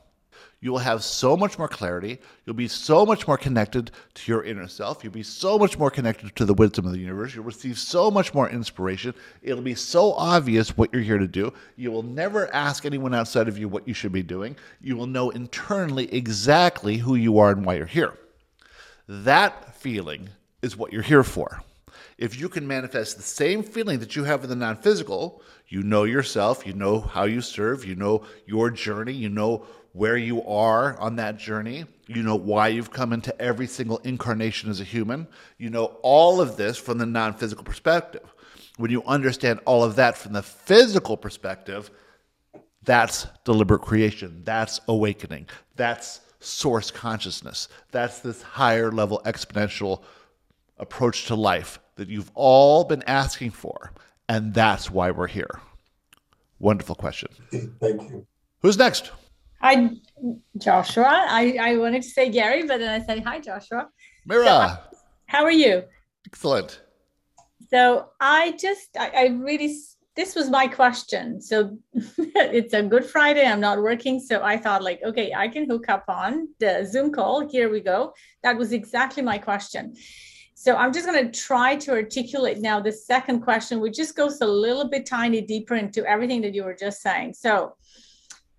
[0.59, 2.19] you will have so much more clarity.
[2.45, 5.03] You'll be so much more connected to your inner self.
[5.03, 7.35] You'll be so much more connected to the wisdom of the universe.
[7.35, 9.13] You'll receive so much more inspiration.
[9.43, 11.53] It'll be so obvious what you're here to do.
[11.75, 14.55] You will never ask anyone outside of you what you should be doing.
[14.81, 18.17] You will know internally exactly who you are and why you're here.
[19.07, 20.29] That feeling
[20.63, 21.61] is what you're here for
[22.23, 25.83] if you can manifest the same feeling that you have in the non physical, you
[25.83, 30.41] know yourself, you know how you serve, you know your journey, you know where you
[30.43, 34.85] are on that journey, You know why you've come into every single incarnation as a
[34.85, 35.27] human.
[35.57, 38.33] You know all of this from the non physical perspective.
[38.77, 41.91] When you understand all of that from the physical perspective,
[42.83, 44.43] that's deliberate creation.
[44.45, 45.47] That's awakening.
[45.75, 47.67] That's source consciousness.
[47.91, 50.03] That's this higher level exponential
[50.77, 53.91] approach to life that you've all been asking for.
[54.29, 55.59] And that's why we're here.
[56.59, 57.29] Wonderful question.
[57.51, 58.25] Thank you.
[58.61, 59.11] Who's next?
[59.61, 59.91] Hi,
[60.57, 61.25] Joshua.
[61.29, 63.89] I, I wanted to say Gary, but then I said, Hi, Joshua.
[64.25, 64.45] Mira.
[64.91, 65.83] So, how are you?
[66.25, 66.81] Excellent.
[67.69, 69.75] So I just, I, I really,
[70.15, 71.41] this was my question.
[71.41, 73.45] So it's a Good Friday.
[73.45, 74.19] I'm not working.
[74.19, 77.49] So I thought, like, okay, I can hook up on the Zoom call.
[77.49, 78.13] Here we go.
[78.43, 79.95] That was exactly my question.
[80.63, 84.39] So I'm just going to try to articulate now the second question, which just goes
[84.39, 87.33] a little bit tiny deeper into everything that you were just saying.
[87.33, 87.75] So,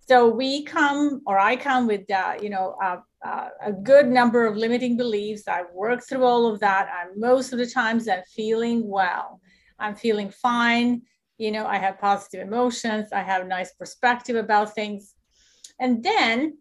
[0.06, 4.44] so we come, or I come with, uh, you know, uh, uh, a good number
[4.44, 5.48] of limiting beliefs.
[5.48, 6.90] I work through all of that.
[6.94, 9.40] And most of the times I'm feeling well.
[9.78, 11.00] I'm feeling fine.
[11.38, 13.14] You know, I have positive emotions.
[13.14, 15.14] I have nice perspective about things.
[15.80, 16.58] And then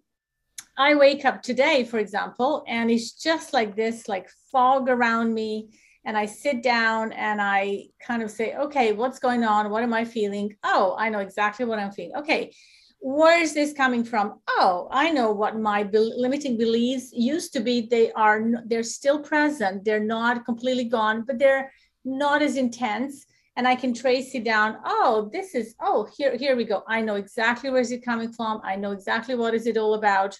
[0.77, 5.69] I wake up today, for example, and it's just like this, like fog around me.
[6.05, 9.69] And I sit down and I kind of say, okay, what's going on?
[9.69, 10.55] What am I feeling?
[10.63, 12.15] Oh, I know exactly what I'm feeling.
[12.17, 12.53] Okay,
[12.99, 14.39] where is this coming from?
[14.47, 17.87] Oh, I know what my be- limiting beliefs used to be.
[17.87, 19.85] They are, they're still present.
[19.85, 21.71] They're not completely gone, but they're
[22.03, 24.77] not as intense and I can trace it down.
[24.83, 26.83] Oh, this is, oh, here, here we go.
[26.87, 28.61] I know exactly where is it coming from.
[28.63, 30.39] I know exactly what is it all about.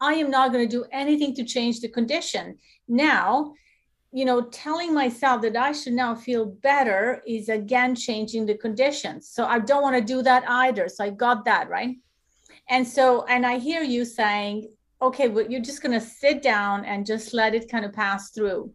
[0.00, 2.58] I am not going to do anything to change the condition.
[2.86, 3.54] Now,
[4.12, 9.28] you know, telling myself that I should now feel better is again changing the conditions.
[9.28, 10.88] So I don't want to do that either.
[10.88, 11.96] So I got that, right?
[12.70, 16.84] And so, and I hear you saying, okay, well, you're just going to sit down
[16.84, 18.72] and just let it kind of pass through.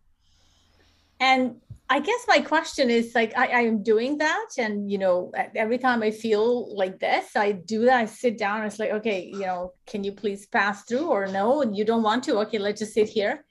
[1.19, 1.55] And
[1.89, 5.77] I guess my question is like I, I, am doing that, and you know, every
[5.77, 7.99] time I feel like this, I do that.
[7.99, 8.57] I sit down.
[8.57, 11.83] And it's like, okay, you know, can you please pass through, or no, And you
[11.85, 12.39] don't want to?
[12.39, 13.45] Okay, let's just sit here.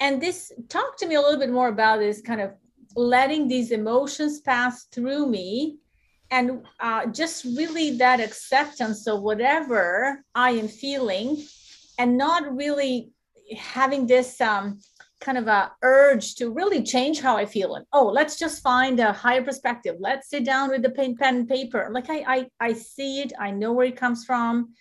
[0.00, 2.52] And this, talk to me a little bit more about this kind of
[2.96, 5.78] letting these emotions pass through me,
[6.30, 11.44] and uh, just really that acceptance of whatever I am feeling,
[11.98, 13.12] and not really
[13.56, 14.80] having this um,
[15.20, 17.74] kind of a urge to really change how I feel.
[17.74, 19.96] And oh, let's just find a higher perspective.
[20.00, 21.88] Let's sit down with the pen, pen and paper.
[21.92, 23.32] Like I, I, I see it.
[23.38, 24.74] I know where it comes from.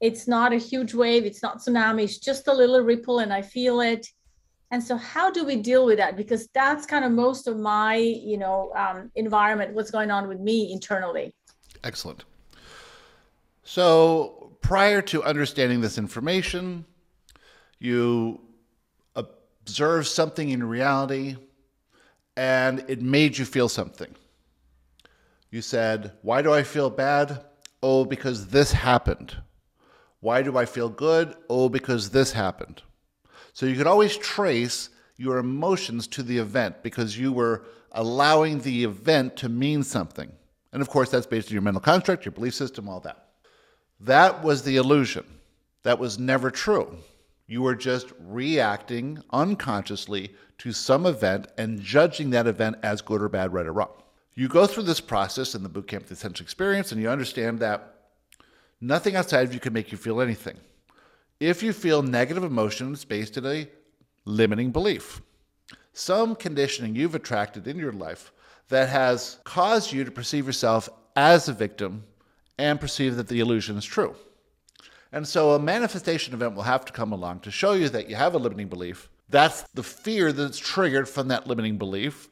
[0.00, 1.24] It's not a huge wave.
[1.24, 2.04] It's not tsunami.
[2.04, 4.06] It's just a little ripple, and I feel it.
[4.70, 6.16] And so, how do we deal with that?
[6.16, 9.74] Because that's kind of most of my, you know, um, environment.
[9.74, 11.34] What's going on with me internally?
[11.82, 12.24] Excellent.
[13.64, 16.84] So, prior to understanding this information,
[17.80, 18.40] you
[19.68, 21.36] observed something in reality
[22.38, 24.14] and it made you feel something.
[25.50, 27.44] You said, Why do I feel bad?
[27.82, 29.36] Oh, because this happened.
[30.20, 31.36] Why do I feel good?
[31.50, 32.80] Oh, because this happened.
[33.52, 38.84] So you could always trace your emotions to the event because you were allowing the
[38.84, 40.32] event to mean something.
[40.72, 43.28] And of course, that's based on your mental construct, your belief system, all that.
[44.00, 45.26] That was the illusion.
[45.82, 46.98] That was never true.
[47.50, 53.30] You are just reacting unconsciously to some event and judging that event as good or
[53.30, 54.02] bad, right or wrong.
[54.34, 57.94] You go through this process in the bootcamp the essential experience, and you understand that
[58.82, 60.58] nothing outside of you can make you feel anything.
[61.40, 63.66] If you feel negative emotions based on a
[64.26, 65.22] limiting belief,
[65.94, 68.30] some conditioning you've attracted in your life
[68.68, 72.04] that has caused you to perceive yourself as a victim
[72.58, 74.14] and perceive that the illusion is true.
[75.12, 78.16] And so a manifestation event will have to come along to show you that you
[78.16, 79.08] have a limiting belief.
[79.30, 82.28] That's the fear that's triggered from that limiting belief.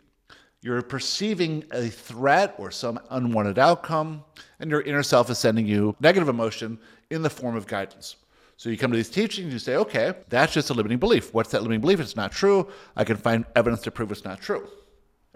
[0.62, 4.24] You're perceiving a threat or some unwanted outcome,
[4.58, 6.78] and your inner self is sending you negative emotion
[7.10, 8.16] in the form of guidance.
[8.56, 11.32] So you come to these teachings, you say, okay, that's just a limiting belief.
[11.34, 12.00] What's that limiting belief?
[12.00, 12.68] It's not true.
[12.96, 14.66] I can find evidence to prove it's not true.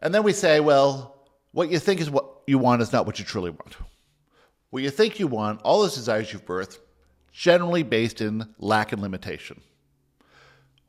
[0.03, 3.19] And then we say, well, what you think is what you want is not what
[3.19, 3.77] you truly want.
[4.71, 6.79] What you think you want, all those desires you've birthed,
[7.33, 9.61] generally based in lack and limitation.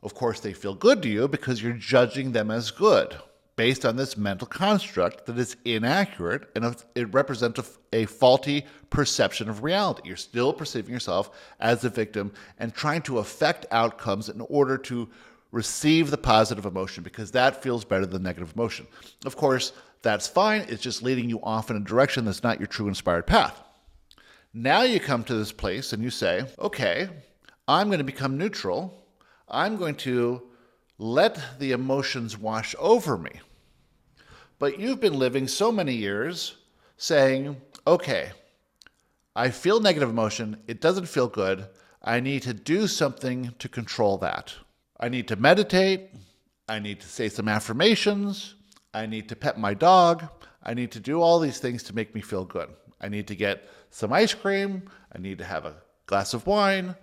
[0.04, 3.16] Of course, they feel good to you because you're judging them as good
[3.56, 7.60] based on this mental construct that is inaccurate and it represents
[7.94, 10.02] a, a, faulty perception of reality.
[10.06, 11.30] You're still perceiving yourself
[11.60, 15.08] as a victim and trying to affect outcomes in order to
[15.52, 18.88] receive the positive emotion because that feels better than negative emotion.
[19.26, 20.66] Of course, that's fine.
[20.68, 23.62] It's just leading you off in a direction that's not your true inspired path.
[24.54, 27.08] Now you come to this place and you say, okay,
[27.68, 29.06] I'm going to become neutral.
[29.48, 30.42] I'm going to
[30.98, 33.32] let the emotions wash over me.
[34.60, 36.58] But you've been living so many years
[36.98, 37.56] saying,
[37.88, 38.32] okay,
[39.36, 40.58] I feel negative emotion.
[40.68, 41.68] It doesn't feel good.
[42.04, 44.54] I need to do something to control that.
[45.00, 46.10] I need to meditate.
[46.68, 48.56] I need to say some affirmations.
[48.94, 50.26] I need to pet my dog.
[50.62, 52.70] I need to do all these things to make me feel good.
[53.02, 54.84] I need to get some ice cream.
[55.14, 55.76] I need to have a
[56.06, 56.96] glass of wine.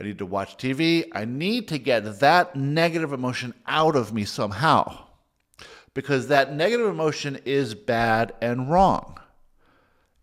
[0.00, 1.08] I need to watch TV.
[1.12, 5.06] I need to get that negative emotion out of me somehow
[5.92, 9.18] because that negative emotion is bad and wrong.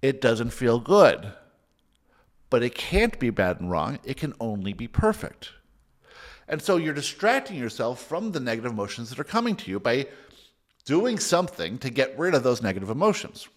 [0.01, 1.33] It doesn't feel good.
[2.49, 5.51] But it can't be bad and wrong, it can only be perfect.
[6.47, 10.07] And so you're distracting yourself from the negative emotions that are coming to you by
[10.85, 13.49] doing something to get rid of those negative emotions.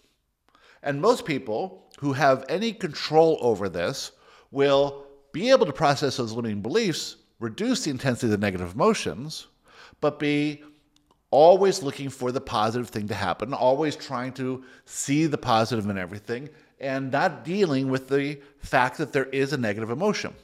[0.83, 4.13] And most people who have any control over this
[4.51, 9.47] will be able to process those limiting beliefs, reduce the intensity of the negative emotions,
[10.01, 10.63] but be
[11.31, 15.97] always looking for the positive thing to happen, always trying to see the positive in
[15.97, 16.49] everything,
[16.81, 20.35] and not dealing with the fact that there is a negative emotion.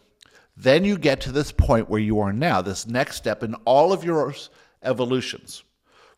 [0.57, 3.93] Then you get to this point where you are now, this next step in all
[3.93, 4.35] of your
[4.83, 5.65] evolutions,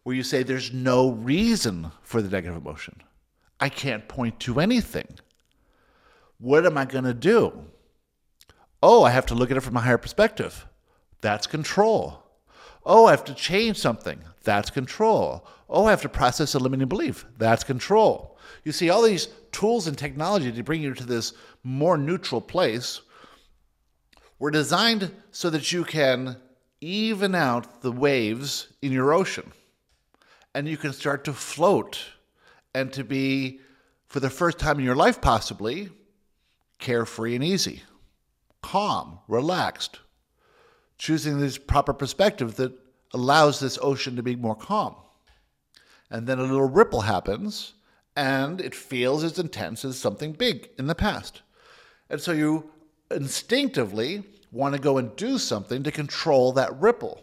[0.02, 3.00] where you say there's no reason for the negative emotion.
[3.60, 5.18] I can't point to anything.
[6.38, 7.64] What am I going to do?
[8.82, 10.66] Oh, I have to look at it from a higher perspective.
[11.20, 12.22] That's control.
[12.86, 14.20] Oh, I have to change something.
[14.44, 15.46] That's control.
[15.68, 17.26] Oh, I have to process a limiting belief.
[17.36, 18.38] That's control.
[18.64, 21.32] You see, all these tools and technology to bring you to this
[21.64, 23.00] more neutral place
[24.38, 26.36] were designed so that you can
[26.80, 29.52] even out the waves in your ocean
[30.54, 32.04] and you can start to float
[32.74, 33.60] and to be,
[34.06, 35.90] for the first time in your life, possibly
[36.78, 37.82] carefree and easy,
[38.62, 39.98] calm, relaxed,
[40.96, 42.72] choosing this proper perspective that
[43.12, 44.94] allows this ocean to be more calm.
[46.10, 47.74] And then a little ripple happens,
[48.16, 51.42] and it feels as intense as something big in the past.
[52.10, 52.70] And so you
[53.10, 57.22] instinctively want to go and do something to control that ripple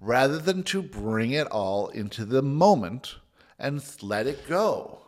[0.00, 3.16] rather than to bring it all into the moment
[3.62, 4.98] and let it go.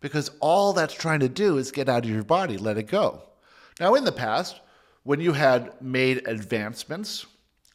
[0.00, 3.22] Because all that's trying to do is get out of your body, let it go.
[3.80, 4.60] Now, in the past,
[5.02, 7.26] when you had made advancements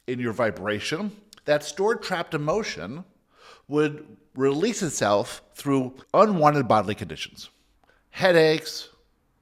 [0.07, 1.11] in your vibration,
[1.45, 3.03] that stored trapped emotion
[3.67, 4.05] would
[4.35, 7.49] release itself through unwanted bodily conditions
[8.09, 8.89] headaches,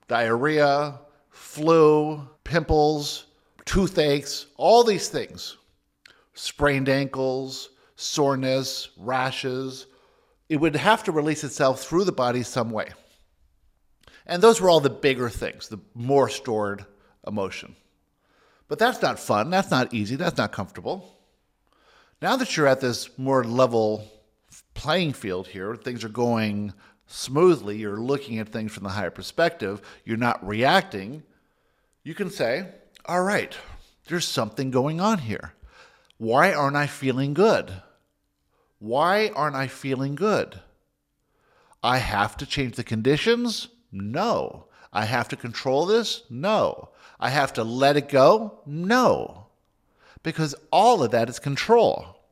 [0.07, 3.25] diarrhea, flu, pimples,
[3.65, 5.57] toothaches, all these things,
[6.33, 9.87] sprained ankles, soreness, rashes.
[10.51, 12.89] It would have to release itself through the body some way.
[14.25, 16.85] And those were all the bigger things, the more stored
[17.25, 17.77] emotion.
[18.67, 19.49] But that's not fun.
[19.49, 20.17] That's not easy.
[20.17, 21.17] That's not comfortable.
[22.21, 24.05] Now that you're at this more level
[24.73, 26.73] playing field here, things are going
[27.07, 31.23] smoothly, you're looking at things from the higher perspective, you're not reacting,
[32.03, 32.67] you can say,
[33.05, 33.57] all right,
[34.07, 35.53] there's something going on here.
[36.17, 37.71] Why aren't I feeling good?
[38.81, 40.59] Why aren't I feeling good?
[41.83, 43.67] I have to change the conditions?
[43.91, 44.65] No.
[44.91, 46.23] I have to control this?
[46.31, 46.89] No.
[47.19, 48.57] I have to let it go?
[48.65, 49.45] No.
[50.23, 52.23] Because all of that is control.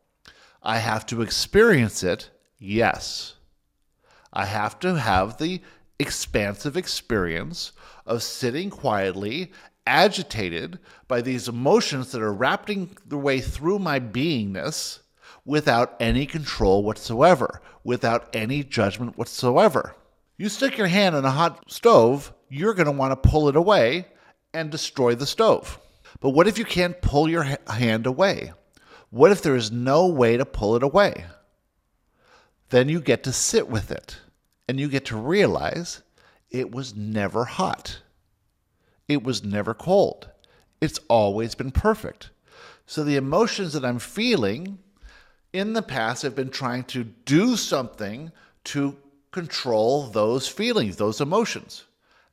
[0.64, 2.32] I have to experience it?
[2.58, 3.36] Yes.
[4.34, 5.62] I have to have the
[6.00, 7.74] expansive experience
[8.08, 9.52] of sitting quietly,
[9.86, 15.02] agitated by these emotions that are wrapping their way through my beingness
[15.46, 19.96] without any control whatsoever, without any judgment whatsoever.
[20.38, 23.56] You stick your hand in a hot stove, you're going to want to pull it
[23.56, 24.08] away
[24.54, 25.80] and destroy the stove.
[26.20, 28.54] But what if you can't pull your hand away?
[29.10, 31.26] What if there is no way to pull it away?
[32.70, 34.20] Then you get to sit with it
[34.68, 36.02] and you get to realize
[36.52, 38.00] it was never hot.
[39.08, 40.30] It was never cold.
[40.80, 42.30] It's always been perfect.
[42.86, 44.80] So the emotions that I'm feeling
[45.54, 48.32] in the past have been trying to do something
[48.66, 48.96] to
[49.32, 51.86] control those feelings, those emotions.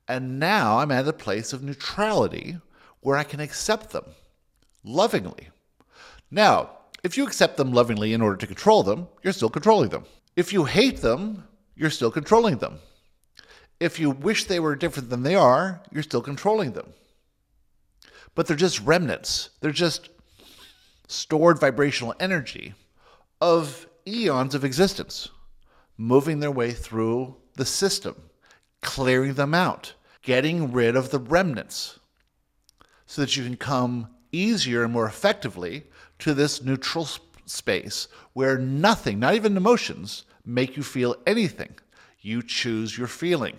[0.09, 2.59] And now I'm at a place of neutrality
[3.01, 4.05] where I can accept them
[4.85, 5.49] lovingly.
[6.31, 6.71] Now,
[7.03, 10.05] if you accept them lovingly in order to control them, you're still controlling them.
[10.35, 11.45] If you hate them,
[11.75, 12.79] you're still controlling them.
[13.79, 16.93] If you wish they were different than they are, you're still controlling them.
[18.35, 20.09] But they're just remnants, they're just
[21.09, 22.75] stored vibrational energy
[23.41, 25.29] of eons of existence,
[25.97, 28.15] moving their way through the system,
[28.83, 31.99] clearing them out, getting rid of the remnants,
[33.07, 35.85] so that you can come easier and more effectively
[36.19, 41.75] to this neutral sp- space where nothing, not even emotions, make you feel anything.
[42.21, 43.57] You choose your feeling.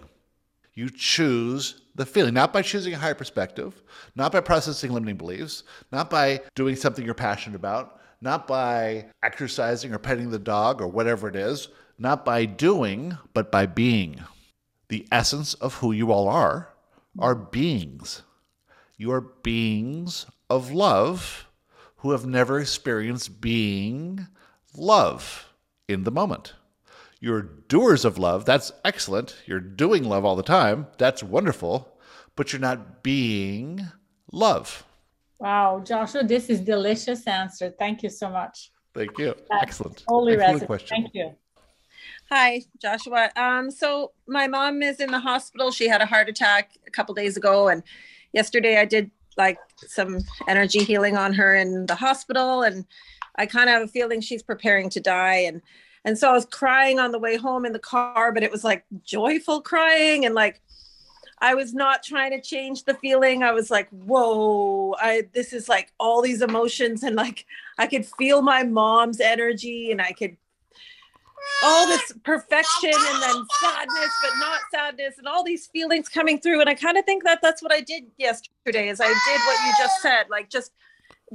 [0.73, 3.81] You choose the feeling, not by choosing a higher perspective,
[4.15, 9.93] not by processing limiting beliefs, not by doing something you're passionate about, not by exercising
[9.93, 14.23] or petting the dog or whatever it is, not by doing, but by being.
[14.89, 16.69] The essence of who you all are
[17.19, 18.23] are beings.
[18.97, 21.47] You are beings of love
[21.97, 24.27] who have never experienced being
[24.75, 25.53] love
[25.87, 26.53] in the moment.
[27.19, 28.45] You're doers of love.
[28.45, 29.35] That's excellent.
[29.45, 30.87] You're doing love all the time.
[30.97, 31.97] That's wonderful.
[32.35, 33.87] But you're not being
[34.31, 34.85] love.
[35.39, 37.73] Wow, Joshua, this is delicious answer.
[37.77, 38.71] Thank you so much.
[38.93, 39.35] Thank you.
[39.49, 40.03] That's excellent.
[40.09, 40.65] Totally Excellent resonates.
[40.65, 41.01] question.
[41.01, 41.35] Thank you.
[42.31, 43.29] Hi, Joshua.
[43.35, 45.71] Um, so my mom is in the hospital.
[45.71, 47.83] She had a heart attack a couple days ago, and
[48.33, 52.85] yesterday I did like some energy healing on her in the hospital, and
[53.35, 55.35] I kind of have a feeling she's preparing to die.
[55.35, 55.61] And
[56.03, 58.63] and so I was crying on the way home in the car, but it was
[58.63, 60.61] like joyful crying, and like
[61.39, 63.43] I was not trying to change the feeling.
[63.43, 67.45] I was like, whoa, I this is like all these emotions, and like
[67.77, 70.37] I could feel my mom's energy, and I could
[71.63, 76.59] all this perfection and then sadness but not sadness and all these feelings coming through.
[76.59, 79.65] And i kind of think that that's what i did yesterday is i did what
[79.65, 80.71] you just said like just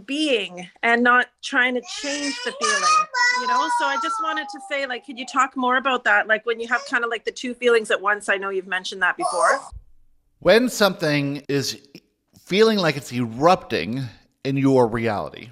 [0.07, 3.07] being and not trying to change the feeling
[3.41, 3.69] you know?
[3.79, 6.29] So i just wanted to say like could you talk more about that?
[6.29, 8.67] Like when you have kind of like the two feelings at once i know you've
[8.67, 9.61] mentioned that before
[10.43, 11.81] When something is
[12.41, 14.03] feeling like it's erupting
[14.43, 15.51] in your reality,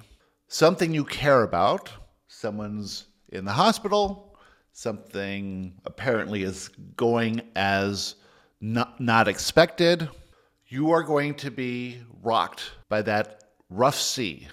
[0.49, 1.89] something you care about,
[2.27, 4.37] someone's in the hospital,
[4.73, 6.67] something apparently is
[6.97, 8.15] going as
[8.59, 10.09] not, not expected,
[10.67, 14.49] you are going to be rocked by that rough sea.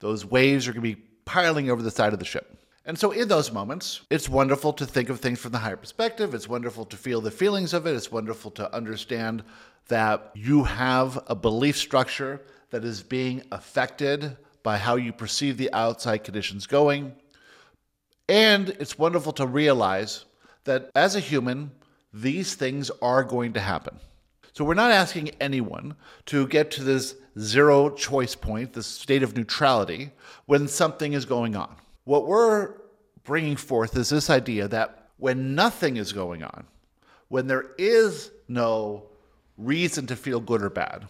[0.00, 2.49] Those waves are going to be piling over the side of the ship.
[2.86, 6.34] And so, in those moments, it's wonderful to think of things from the higher perspective.
[6.34, 7.94] It's wonderful to feel the feelings of it.
[7.94, 9.44] It's wonderful to understand
[9.88, 15.72] that you have a belief structure that is being affected by how you perceive the
[15.72, 17.14] outside conditions going.
[18.28, 20.24] And it's wonderful to realize
[20.64, 21.72] that as a human,
[22.12, 23.98] these things are going to happen.
[24.52, 29.36] So we're not asking anyone to get to this zero choice point, this state of
[29.36, 30.10] neutrality,
[30.46, 31.74] when something is going on.
[32.10, 32.72] What we're
[33.22, 36.66] bringing forth is this idea that when nothing is going on,
[37.28, 39.04] when there is no
[39.56, 41.06] reason to feel good or bad,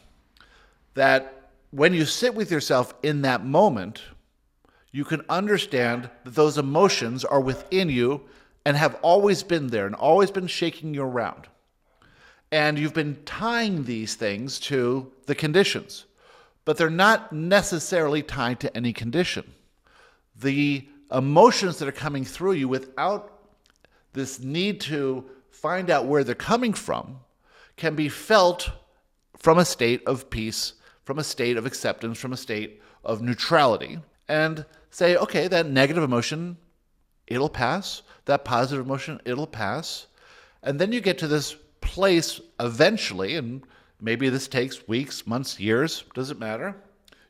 [0.93, 4.03] that when you sit with yourself in that moment,
[4.93, 8.21] you can understand that those emotions are within you
[8.67, 11.47] and have always been there and always been shaking you around.
[12.53, 16.05] And you've been tying these things to the conditions,
[16.67, 19.55] but they're not necessarily tied to any condition.
[20.41, 23.41] The emotions that are coming through you without
[24.13, 27.19] this need to find out where they're coming from
[27.77, 28.71] can be felt
[29.37, 30.75] from a state of peace,
[31.05, 36.03] from a state of acceptance, from a state of neutrality, and say, okay, that negative
[36.03, 36.57] emotion,
[37.27, 38.03] it'll pass.
[38.27, 40.07] That positive emotion, it'll pass.
[40.63, 43.63] And then you get to this place eventually, and
[44.01, 46.77] maybe this takes weeks, months, years, doesn't matter.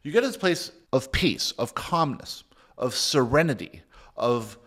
[0.03, 2.45] You get to this place of peace, of calmness,
[2.81, 3.83] of serenity,
[4.17, 4.59] of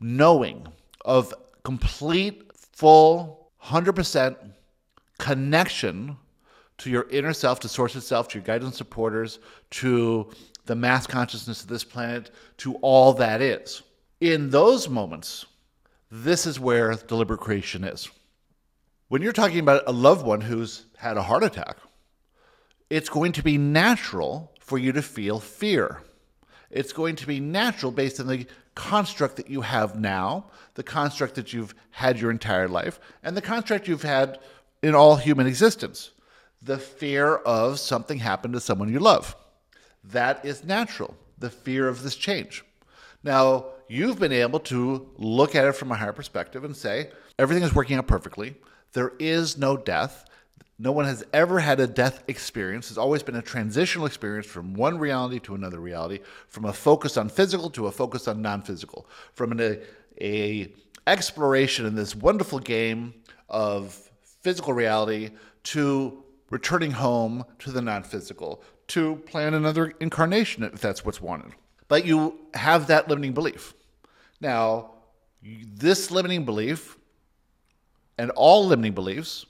[0.00, 0.66] knowing,
[1.04, 1.34] of
[1.64, 4.36] complete, full, 100%
[5.18, 6.16] connection
[6.78, 9.40] to your inner self, to source itself, to your guidance supporters,
[9.70, 10.30] to
[10.66, 13.82] the mass consciousness of this planet, to all that is.
[14.20, 15.44] In those moments,
[16.10, 18.08] this is where deliberate creation is.
[19.08, 21.78] When you're talking about a loved one who's had a heart attack,
[22.88, 26.02] it's going to be natural for you to feel fear.
[26.70, 31.34] It's going to be natural based on the construct that you have now, the construct
[31.34, 34.38] that you've had your entire life, and the construct you've had
[34.82, 36.10] in all human existence.
[36.62, 39.34] The fear of something happened to someone you love.
[40.04, 42.64] That is natural, the fear of this change.
[43.24, 47.64] Now, you've been able to look at it from a higher perspective and say, everything
[47.64, 48.54] is working out perfectly.
[48.92, 50.24] There is no death.
[50.80, 52.90] No one has ever had a death experience.
[52.90, 57.16] It's always been a transitional experience from one reality to another reality, from a focus
[57.16, 59.80] on physical to a focus on non-physical, from an a,
[60.20, 60.72] a
[61.08, 63.14] exploration in this wonderful game
[63.48, 64.10] of
[64.42, 65.30] physical reality
[65.64, 71.52] to returning home to the non-physical, to plan another incarnation if that's what's wanted.
[71.88, 73.74] But you have that limiting belief.
[74.40, 74.92] Now,
[75.42, 76.96] this limiting belief
[78.16, 79.44] and all limiting beliefs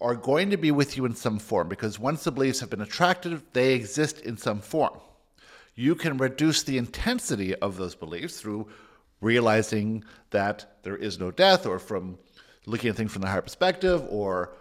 [0.00, 2.82] are going to be with you in some form because once the beliefs have been
[2.82, 4.98] attracted, they exist in some form.
[5.74, 8.68] You can reduce the intensity of those beliefs through
[9.20, 12.18] realizing that there is no death or from
[12.66, 14.52] looking at things from the higher perspective or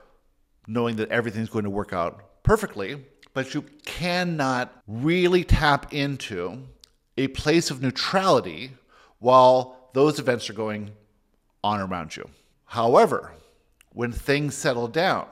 [0.68, 6.64] knowing that everything's going to work out perfectly, but you cannot really tap into
[7.18, 8.72] a place of neutrality
[9.20, 10.92] while those events are going
[11.64, 12.30] on around you.
[12.66, 13.32] However,
[13.96, 15.26] when things settle down,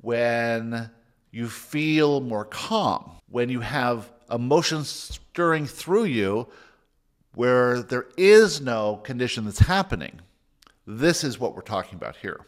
[0.00, 0.90] when
[1.30, 6.48] you feel more calm, when you have emotions stirring through you
[7.34, 10.18] where there is no condition that's happening,
[10.86, 12.40] this is what we're talking about here.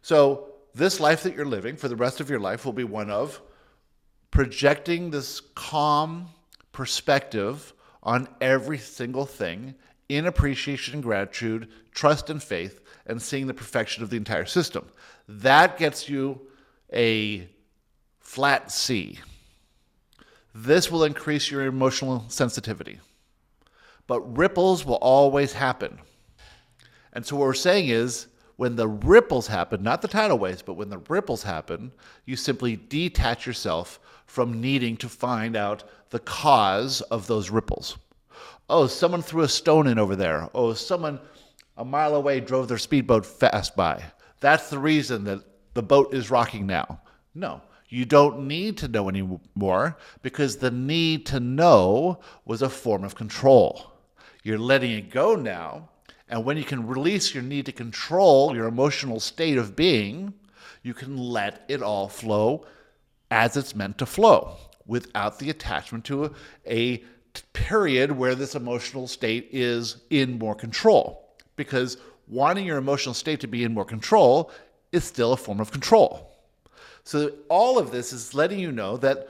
[0.00, 3.10] So, this life that you're living for the rest of your life will be one
[3.10, 3.42] of
[4.30, 6.28] projecting this calm
[6.72, 9.74] perspective on every single thing
[10.10, 14.84] in appreciation and gratitude, trust and faith, and seeing the perfection of the entire system.
[15.28, 16.40] That gets you
[16.92, 17.48] a
[18.18, 19.20] flat sea.
[20.52, 22.98] This will increase your emotional sensitivity.
[24.08, 26.00] But ripples will always happen.
[27.12, 30.74] And so, what we're saying is when the ripples happen, not the tidal waves, but
[30.74, 31.92] when the ripples happen,
[32.24, 37.96] you simply detach yourself from needing to find out the cause of those ripples.
[38.70, 40.48] Oh, someone threw a stone in over there.
[40.54, 41.20] Oh, someone
[41.76, 44.02] a mile away drove their speedboat fast by.
[44.40, 45.40] That's the reason that
[45.74, 47.00] the boat is rocking now.
[47.34, 53.04] No, you don't need to know anymore because the need to know was a form
[53.04, 53.92] of control.
[54.42, 55.88] You're letting it go now
[56.30, 60.32] and when you can release your need to control your emotional state of being,
[60.82, 62.64] you can let it all flow
[63.32, 64.56] as it's meant to flow
[64.86, 66.30] without the attachment to a,
[66.68, 67.02] a
[67.52, 71.28] period where this emotional state is in more control.
[71.56, 74.50] Because wanting your emotional state to be in more control
[74.92, 76.30] is still a form of control.
[77.04, 79.28] So, all of this is letting you know that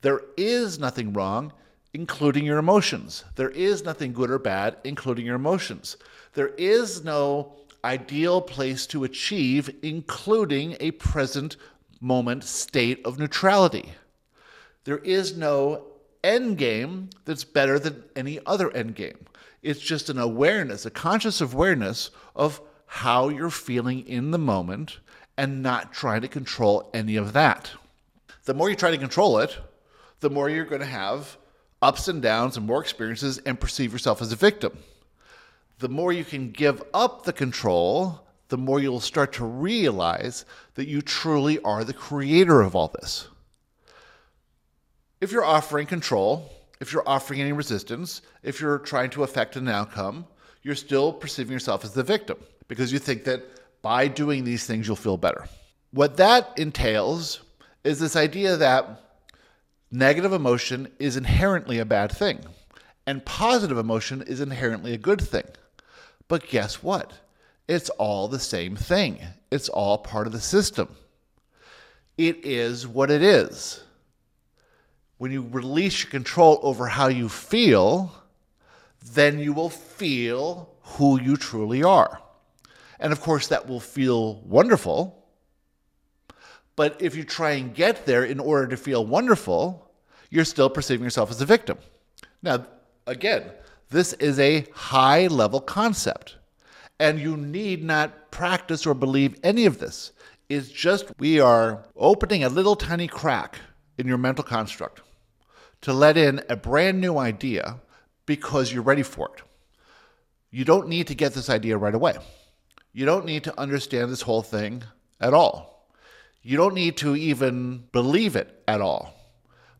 [0.00, 1.52] there is nothing wrong,
[1.94, 3.24] including your emotions.
[3.36, 5.96] There is nothing good or bad, including your emotions.
[6.34, 7.52] There is no
[7.84, 11.56] ideal place to achieve, including a present
[12.00, 13.92] moment state of neutrality.
[14.84, 15.84] There is no
[16.24, 19.26] end game that's better than any other end game.
[19.62, 24.98] It's just an awareness, a conscious awareness of how you're feeling in the moment
[25.36, 27.70] and not trying to control any of that.
[28.44, 29.56] The more you try to control it,
[30.20, 31.36] the more you're going to have
[31.80, 34.78] ups and downs and more experiences and perceive yourself as a victim
[35.82, 40.44] the more you can give up the control, the more you'll start to realize
[40.74, 43.26] that you truly are the creator of all this.
[45.22, 46.50] If you're offering control,
[46.80, 50.26] if you're offering any resistance, if you're trying to affect an outcome,
[50.64, 53.44] you're still perceiving yourself as the victim because you think that
[53.82, 55.46] by doing these things, you'll feel better.
[55.92, 57.40] What that entails
[57.84, 59.00] is this idea that
[59.92, 62.40] negative emotion is inherently a bad thing
[63.06, 65.46] and positive emotion is inherently a good thing.
[66.26, 67.12] But guess what?
[67.68, 69.20] It's all the same thing,
[69.52, 70.88] it's all part of the system.
[72.18, 73.84] It is what it is.
[75.22, 78.12] When you release your control over how you feel,
[79.12, 82.20] then you will feel who you truly are.
[82.98, 85.24] And of course, that will feel wonderful.
[86.74, 89.92] But if you try and get there in order to feel wonderful,
[90.28, 91.78] you're still perceiving yourself as a victim.
[92.42, 92.66] Now,
[93.06, 93.44] again,
[93.90, 96.34] this is a high level concept.
[96.98, 100.10] And you need not practice or believe any of this.
[100.48, 103.60] It's just we are opening a little tiny crack
[103.98, 105.02] in your mental construct
[105.82, 107.80] to let in a brand new idea
[108.26, 109.42] because you're ready for it.
[110.50, 112.16] You don't need to get this idea right away.
[112.92, 114.82] You don't need to understand this whole thing
[115.20, 115.88] at all.
[116.42, 119.14] You don't need to even believe it at all.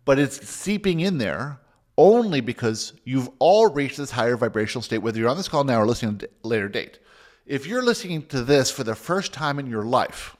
[0.05, 1.61] But it's seeping in there
[1.99, 5.81] only because you've all reached this higher vibrational state, whether you're on this call now
[5.81, 6.99] or listening at a later date.
[7.47, 10.37] If you're listening to this for the first time in your life,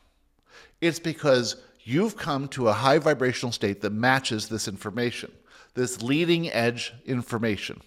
[0.81, 5.31] it's because you've come to a high vibrational state that matches this information,
[5.75, 7.81] this leading edge information.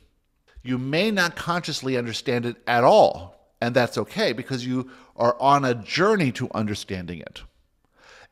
[0.63, 5.63] You may not consciously understand it at all, and that's okay because you are on
[5.63, 7.43] a journey to understanding it.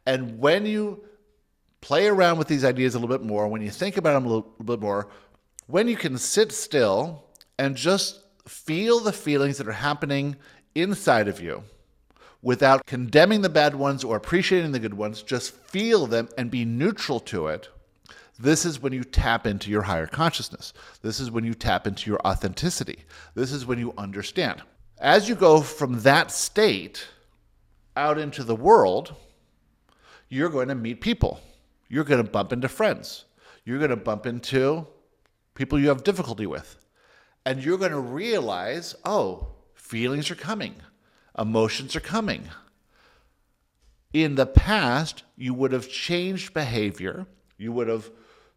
[0.06, 1.04] And when you
[1.82, 4.30] play around with these ideas a little bit more, when you think about them a
[4.30, 5.10] little, bit more,
[5.68, 7.24] when you can sit still
[7.60, 10.36] and just feel the feelings that are happening
[10.76, 11.64] inside of you
[12.42, 16.66] without condemning the bad ones or appreciating the good ones, just feel them and be
[16.66, 17.70] neutral to it.
[18.44, 20.74] This is when you tap into your higher consciousness.
[21.02, 23.06] This is when you tap into your authenticity.
[23.36, 24.62] This is when you understand.
[25.00, 27.08] As you go from that state
[27.96, 29.16] out into the world,
[30.28, 31.40] you're going to meet people.
[31.88, 33.24] You're going to bump into friends.
[33.64, 34.88] You're going to bump into
[35.56, 36.76] people you have difficulty with.
[37.46, 40.76] And you're going to realize, oh, feelings are coming,
[41.40, 42.50] emotions are coming.
[44.12, 47.26] In the past, you would have changed behavior.
[47.58, 48.12] You would have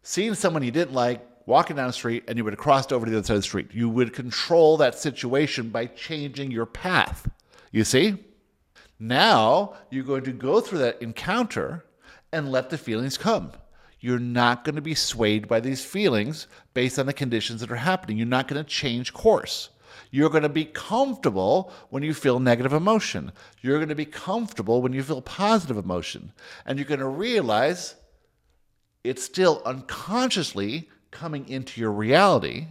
[0.07, 3.05] seen someone you didn't like walking down the street and you would have crossed over
[3.05, 3.73] to the other side of the street.
[3.73, 7.29] You would control that situation by changing your path.
[7.71, 8.15] You see?
[8.99, 11.83] Now you're going to go through that encounter
[12.31, 13.51] and let the feelings come.
[13.99, 17.75] You're not going to be swayed by these feelings based on the conditions that are
[17.75, 18.15] happening.
[18.15, 19.69] You're not going to change course.
[20.09, 23.33] You're going to be comfortable when you feel negative emotion.
[23.61, 26.31] You're going to be comfortable when you feel positive emotion.
[26.65, 27.95] And you're going to realize
[29.07, 32.67] it's still unconsciously coming into your reality.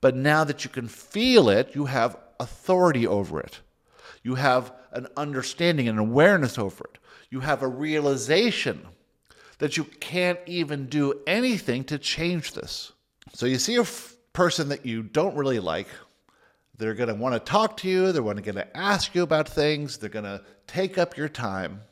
[0.00, 3.60] But now that you can feel it, you have authority over it.
[4.22, 6.98] You have an understanding and awareness over it.
[7.30, 8.86] You have a realization
[9.58, 12.92] that you can't even do anything to change this.
[13.34, 15.86] So you see a f- person that you don't really like,
[16.76, 19.98] they're going to want to talk to you, they're going to ask you about things,
[19.98, 21.82] they're going to take up your time.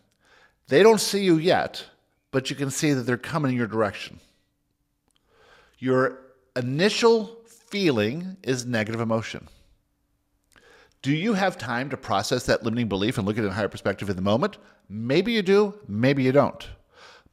[0.69, 1.85] They don't see you yet,
[2.31, 4.21] but you can see that they're coming in your direction.
[5.79, 6.21] Your
[6.57, 9.49] initial feeling is negative emotion.
[11.01, 13.55] Do you have time to process that limiting belief and look at it in a
[13.55, 14.59] higher perspective in the moment?
[14.89, 16.69] Maybe you do, maybe you don't.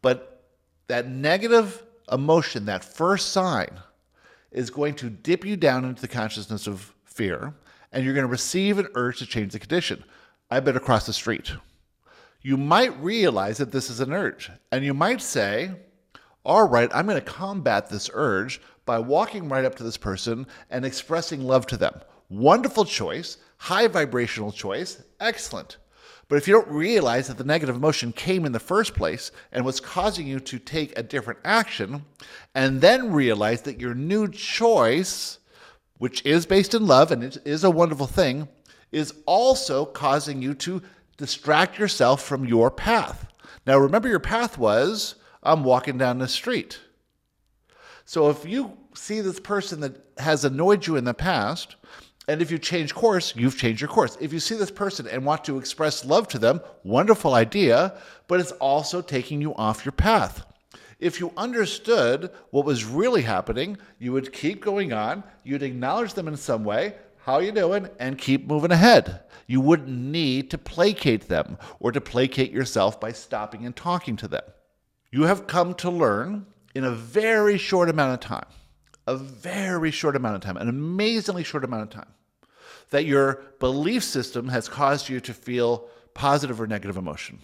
[0.02, 0.43] But
[0.88, 3.80] that negative emotion, that first sign,
[4.52, 7.54] is going to dip you down into the consciousness of fear,
[7.91, 10.04] and you're going to receive an urge to change the condition.
[10.52, 11.52] I better cross the street.
[12.46, 15.72] You might realize that this is an urge, and you might say,
[16.43, 20.46] All right, I'm going to combat this urge by walking right up to this person
[20.70, 22.00] and expressing love to them.
[22.30, 25.78] Wonderful choice, high vibrational choice, excellent.
[26.28, 29.66] But if you don't realize that the negative emotion came in the first place and
[29.66, 32.06] was causing you to take a different action,
[32.54, 35.39] and then realize that your new choice,
[35.98, 38.48] which is based in love and it is a wonderful thing,
[38.91, 40.82] is also causing you to
[41.18, 43.28] distract yourself from your path.
[43.66, 46.80] Now, remember, your path was I'm walking down the street.
[48.05, 51.76] So if you see this person that has annoyed you in the past,
[52.28, 54.18] and if you change course, you've changed your course.
[54.20, 58.39] If you see this person and want to express love to them, wonderful idea, but
[58.39, 60.45] it's also taking you off your path.
[60.99, 66.28] If you understood what was really happening, you would keep going on, you'd acknowledge them
[66.28, 69.22] in some way, how you doing, and keep moving ahead.
[69.48, 74.28] You wouldn't need to placate them or to placate yourself by stopping and talking to
[74.28, 74.43] them.
[75.12, 78.48] You have come to learn in a very short amount of time,
[79.08, 82.12] a very short amount of time, an amazingly short amount of time,
[82.89, 87.39] that your belief system has caused you to feel positive or negative emotion.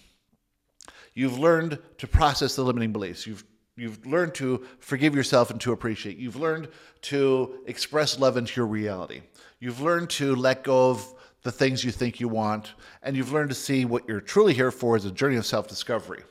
[1.14, 3.26] You've learned to process the limiting beliefs.
[3.26, 3.44] You've
[3.74, 6.18] You've learned to forgive yourself and to appreciate.
[6.18, 6.68] You've learned
[7.02, 9.22] to express love into your reality.
[9.60, 12.72] You've learned to let go of the things you think you want.
[13.02, 15.68] And you've learned to see what you're truly here for is a journey of self
[15.68, 16.22] discovery.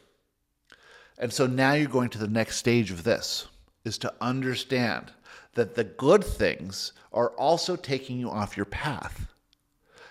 [1.17, 3.47] And so now you're going to the next stage of this
[3.85, 5.11] is to understand
[5.53, 9.27] that the good things are also taking you off your path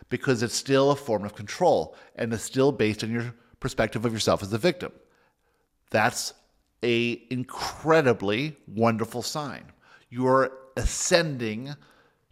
[0.08, 4.12] because it's still a form of control and it's still based on your perspective of
[4.12, 4.92] yourself as the victim.
[5.90, 6.34] That's
[6.82, 9.64] a incredibly wonderful sign.
[10.10, 11.74] You're ascending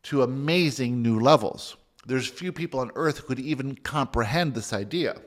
[0.04, 1.76] to amazing new levels.
[2.08, 5.20] There's few people on earth who could even comprehend this idea.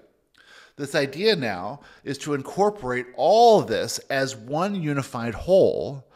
[0.78, 6.08] This idea now is to incorporate all this as one unified whole,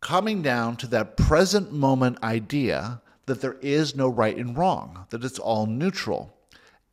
[0.00, 5.22] coming down to that present moment idea that there is no right and wrong, that
[5.22, 6.34] it's all neutral.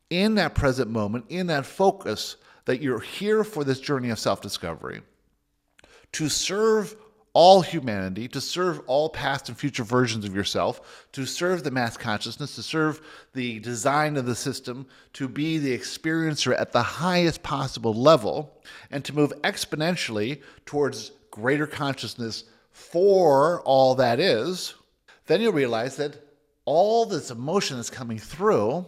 [0.10, 2.36] In that present moment, in that focus,
[2.66, 5.02] that you're here for this journey of self discovery,
[6.12, 6.98] to serve
[7.34, 11.96] all humanity, to serve all past and future versions of yourself, to serve the mass
[11.96, 13.02] consciousness, to serve
[13.34, 18.62] the design of the system, to be the experiencer at the highest possible level,
[18.92, 24.74] and to move exponentially towards greater consciousness for all that is,
[25.28, 26.16] then you'll realize that
[26.66, 28.86] all this emotion that's coming through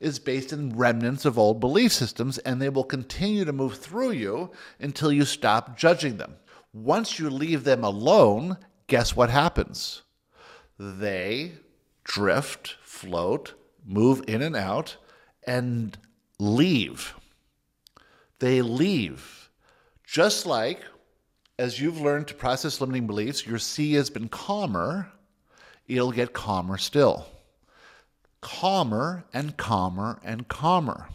[0.00, 4.10] is based in remnants of old belief systems, and they will continue to move through
[4.10, 6.34] you until you stop judging them.
[6.72, 8.56] Once you leave them alone,
[8.86, 10.02] guess what happens?
[10.78, 11.52] They
[12.04, 13.54] drift, float,
[13.84, 14.96] move in and out,
[15.46, 15.96] and
[16.38, 17.14] leave.
[18.38, 19.50] They leave.
[20.04, 20.82] Just like
[21.58, 25.12] as you've learned to process limiting beliefs, your sea has been calmer,
[25.86, 27.26] it'll get calmer still.
[28.40, 31.08] Calmer and calmer and calmer.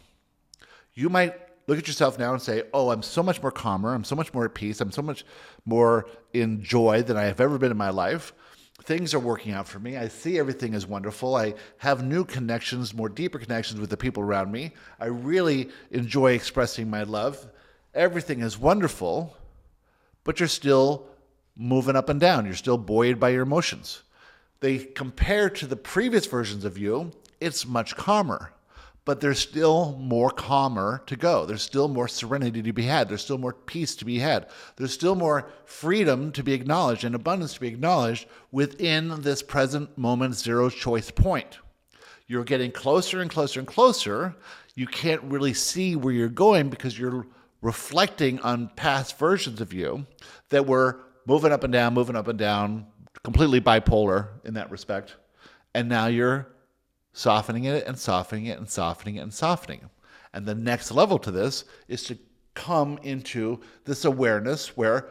[0.93, 1.35] You might
[1.67, 3.93] look at yourself now and say, "Oh, I'm so much more calmer.
[3.93, 4.81] I'm so much more at peace.
[4.81, 5.25] I'm so much
[5.65, 8.33] more in joy than I have ever been in my life."
[8.83, 9.97] Things are working out for me.
[9.97, 11.35] I see everything is wonderful.
[11.35, 14.73] I have new connections, more deeper connections with the people around me.
[14.99, 17.47] I really enjoy expressing my love.
[17.93, 19.35] Everything is wonderful,
[20.23, 21.07] but you're still
[21.55, 22.45] moving up and down.
[22.45, 24.03] You're still buoyed by your emotions.
[24.59, 28.51] They compare to the previous versions of you, it's much calmer,
[29.07, 31.45] but there's still more calmer to go.
[31.45, 33.07] There's still more serenity to be had.
[33.07, 34.49] There's still more peace to be had.
[34.75, 39.97] There's still more freedom to be acknowledged and abundance to be acknowledged within this present
[39.97, 41.59] moment zero choice point.
[42.27, 44.35] You're getting closer and closer and closer.
[44.75, 47.25] You can't really see where you're going because you're
[47.61, 50.05] reflecting on past versions of you
[50.49, 52.85] that were moving up and down, moving up and down,
[53.23, 55.15] completely bipolar in that respect.
[55.73, 56.49] And now you're
[57.17, 59.89] softening it and softening it and softening it and softening it.
[60.33, 62.17] And the next level to this is to
[62.53, 65.07] come into this awareness where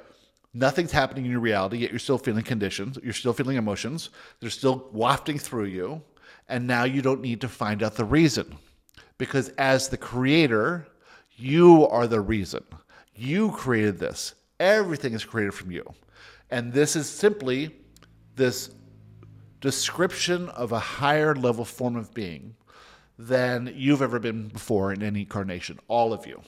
[0.54, 4.50] nothing's happening in your reality, yet you're still feeling conditions, you're still feeling emotions, they're
[4.50, 6.00] still wafting through you.
[6.48, 8.56] And now you don't need to find out the reason.
[9.18, 10.86] Because as the creator,
[11.36, 12.62] you are the reason.
[13.16, 14.34] You created this.
[14.60, 15.84] Everything is created from you.
[16.52, 17.74] And this is simply
[18.36, 18.70] this
[19.60, 22.54] description of a higher level form of being
[23.18, 26.42] than you've ever been before in any incarnation, all of you.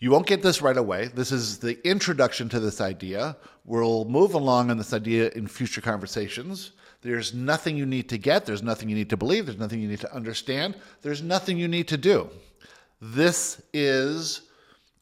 [0.00, 1.08] You won't get this right away.
[1.14, 3.36] This is the introduction to this idea.
[3.64, 6.72] We'll move along on this idea in future conversations.
[7.02, 9.88] There's nothing you need to get, there's nothing you need to believe, there's nothing you
[9.88, 12.30] need to understand, there's nothing you need to do.
[13.00, 14.42] This is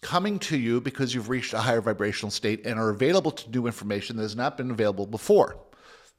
[0.03, 3.67] coming to you because you've reached a higher vibrational state and are available to do
[3.67, 5.57] information that has not been available before.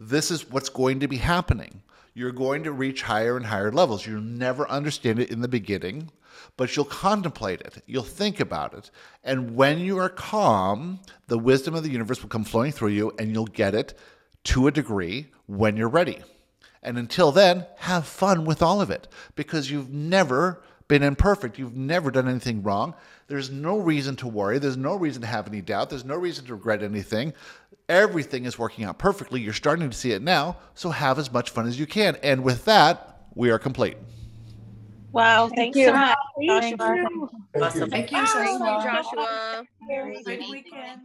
[0.04, 1.84] This is what's going to be happening.
[2.16, 4.08] You're going to reach higher and higher levels.
[4.08, 6.10] You'll never understand it in the beginning,
[6.58, 7.84] but you'll contemplate it.
[7.86, 8.90] You'll think about it.
[9.24, 13.14] And when you are calm, the wisdom of the universe will come flowing through you
[13.20, 13.94] and you'll get it
[14.46, 16.18] to a degree when you're ready.
[16.82, 21.58] And until then, have fun with all of it because you've never been imperfect.
[21.58, 22.96] You've never done anything wrong.
[23.28, 24.60] There's no reason to worry.
[24.60, 25.90] There's no reason to have any doubt.
[25.90, 27.34] There's no reason to regret anything.
[27.92, 29.42] Everything is working out perfectly.
[29.42, 30.56] You're starting to see it now.
[30.76, 32.16] So have as much fun as you can.
[32.24, 33.98] And with that, we are complete.
[35.12, 35.86] Wow, Thank thanks you.
[35.88, 36.18] so much.
[36.40, 36.96] Thank Joshua.
[37.04, 37.30] you.
[37.54, 37.88] Thank you.
[37.88, 38.84] Thank you so Thank you, much.
[38.86, 39.64] Joshua.
[40.24, 41.02] Good weekend.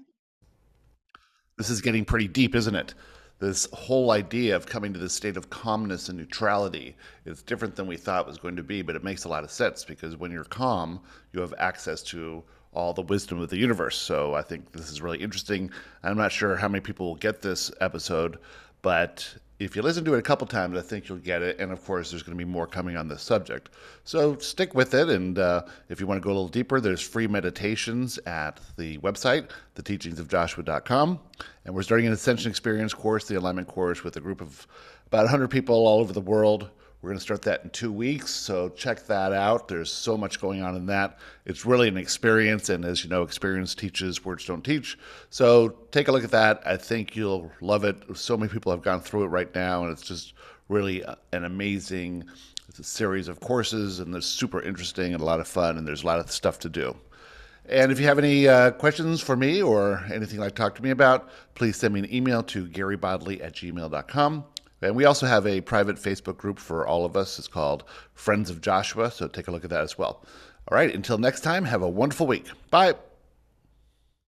[1.59, 2.95] This is getting pretty deep, isn't it?
[3.41, 7.89] This whole idea of coming to this state of calmness and neutrality is different than
[7.89, 10.17] we thought it was going to be, but it makes a lot of sense because
[10.17, 11.01] when you're calm,
[11.33, 12.45] you have access to
[12.77, 13.97] all the wisdom of the universe.
[13.97, 15.71] So I think this is really interesting.
[16.03, 18.39] I'm not sure how many people will get this episode,
[18.83, 21.59] but if you listen to it a couple times, I think you'll get it.
[21.59, 23.71] And of course, there's going to be more coming on this subject.
[24.05, 25.09] So stick with it.
[25.09, 28.99] And uh, if you want to go a little deeper, there's free meditations at the
[28.99, 31.19] website, theteachingsofjoshua.com.
[31.65, 34.67] And we're starting an Ascension Experience course, the alignment course, with a group of
[35.07, 36.69] about 100 people all over the world.
[37.03, 39.69] We're going to start that in two weeks, so check that out.
[39.69, 41.19] There's so much going on in that.
[41.45, 44.99] It's really an experience, and as you know, experience teaches, words don't teach.
[45.31, 46.63] So take a look at that.
[46.65, 47.97] I think you'll love it.
[48.15, 50.33] So many people have gone through it right now, and it's just
[50.69, 52.25] really an amazing
[52.83, 56.07] series of courses, and they're super interesting and a lot of fun, and there's a
[56.07, 56.97] lot of stuff to do.
[57.69, 60.83] And if you have any uh, questions for me or anything like to talk to
[60.83, 64.45] me about, please send me an email to garybodley at gmail.com.
[64.87, 67.39] And we also have a private Facebook group for all of us.
[67.39, 67.85] It's called
[68.15, 69.11] Friends of Joshua.
[69.11, 70.25] So take a look at that as well.
[70.69, 72.47] All right, until next time, have a wonderful week.
[72.71, 72.95] Bye.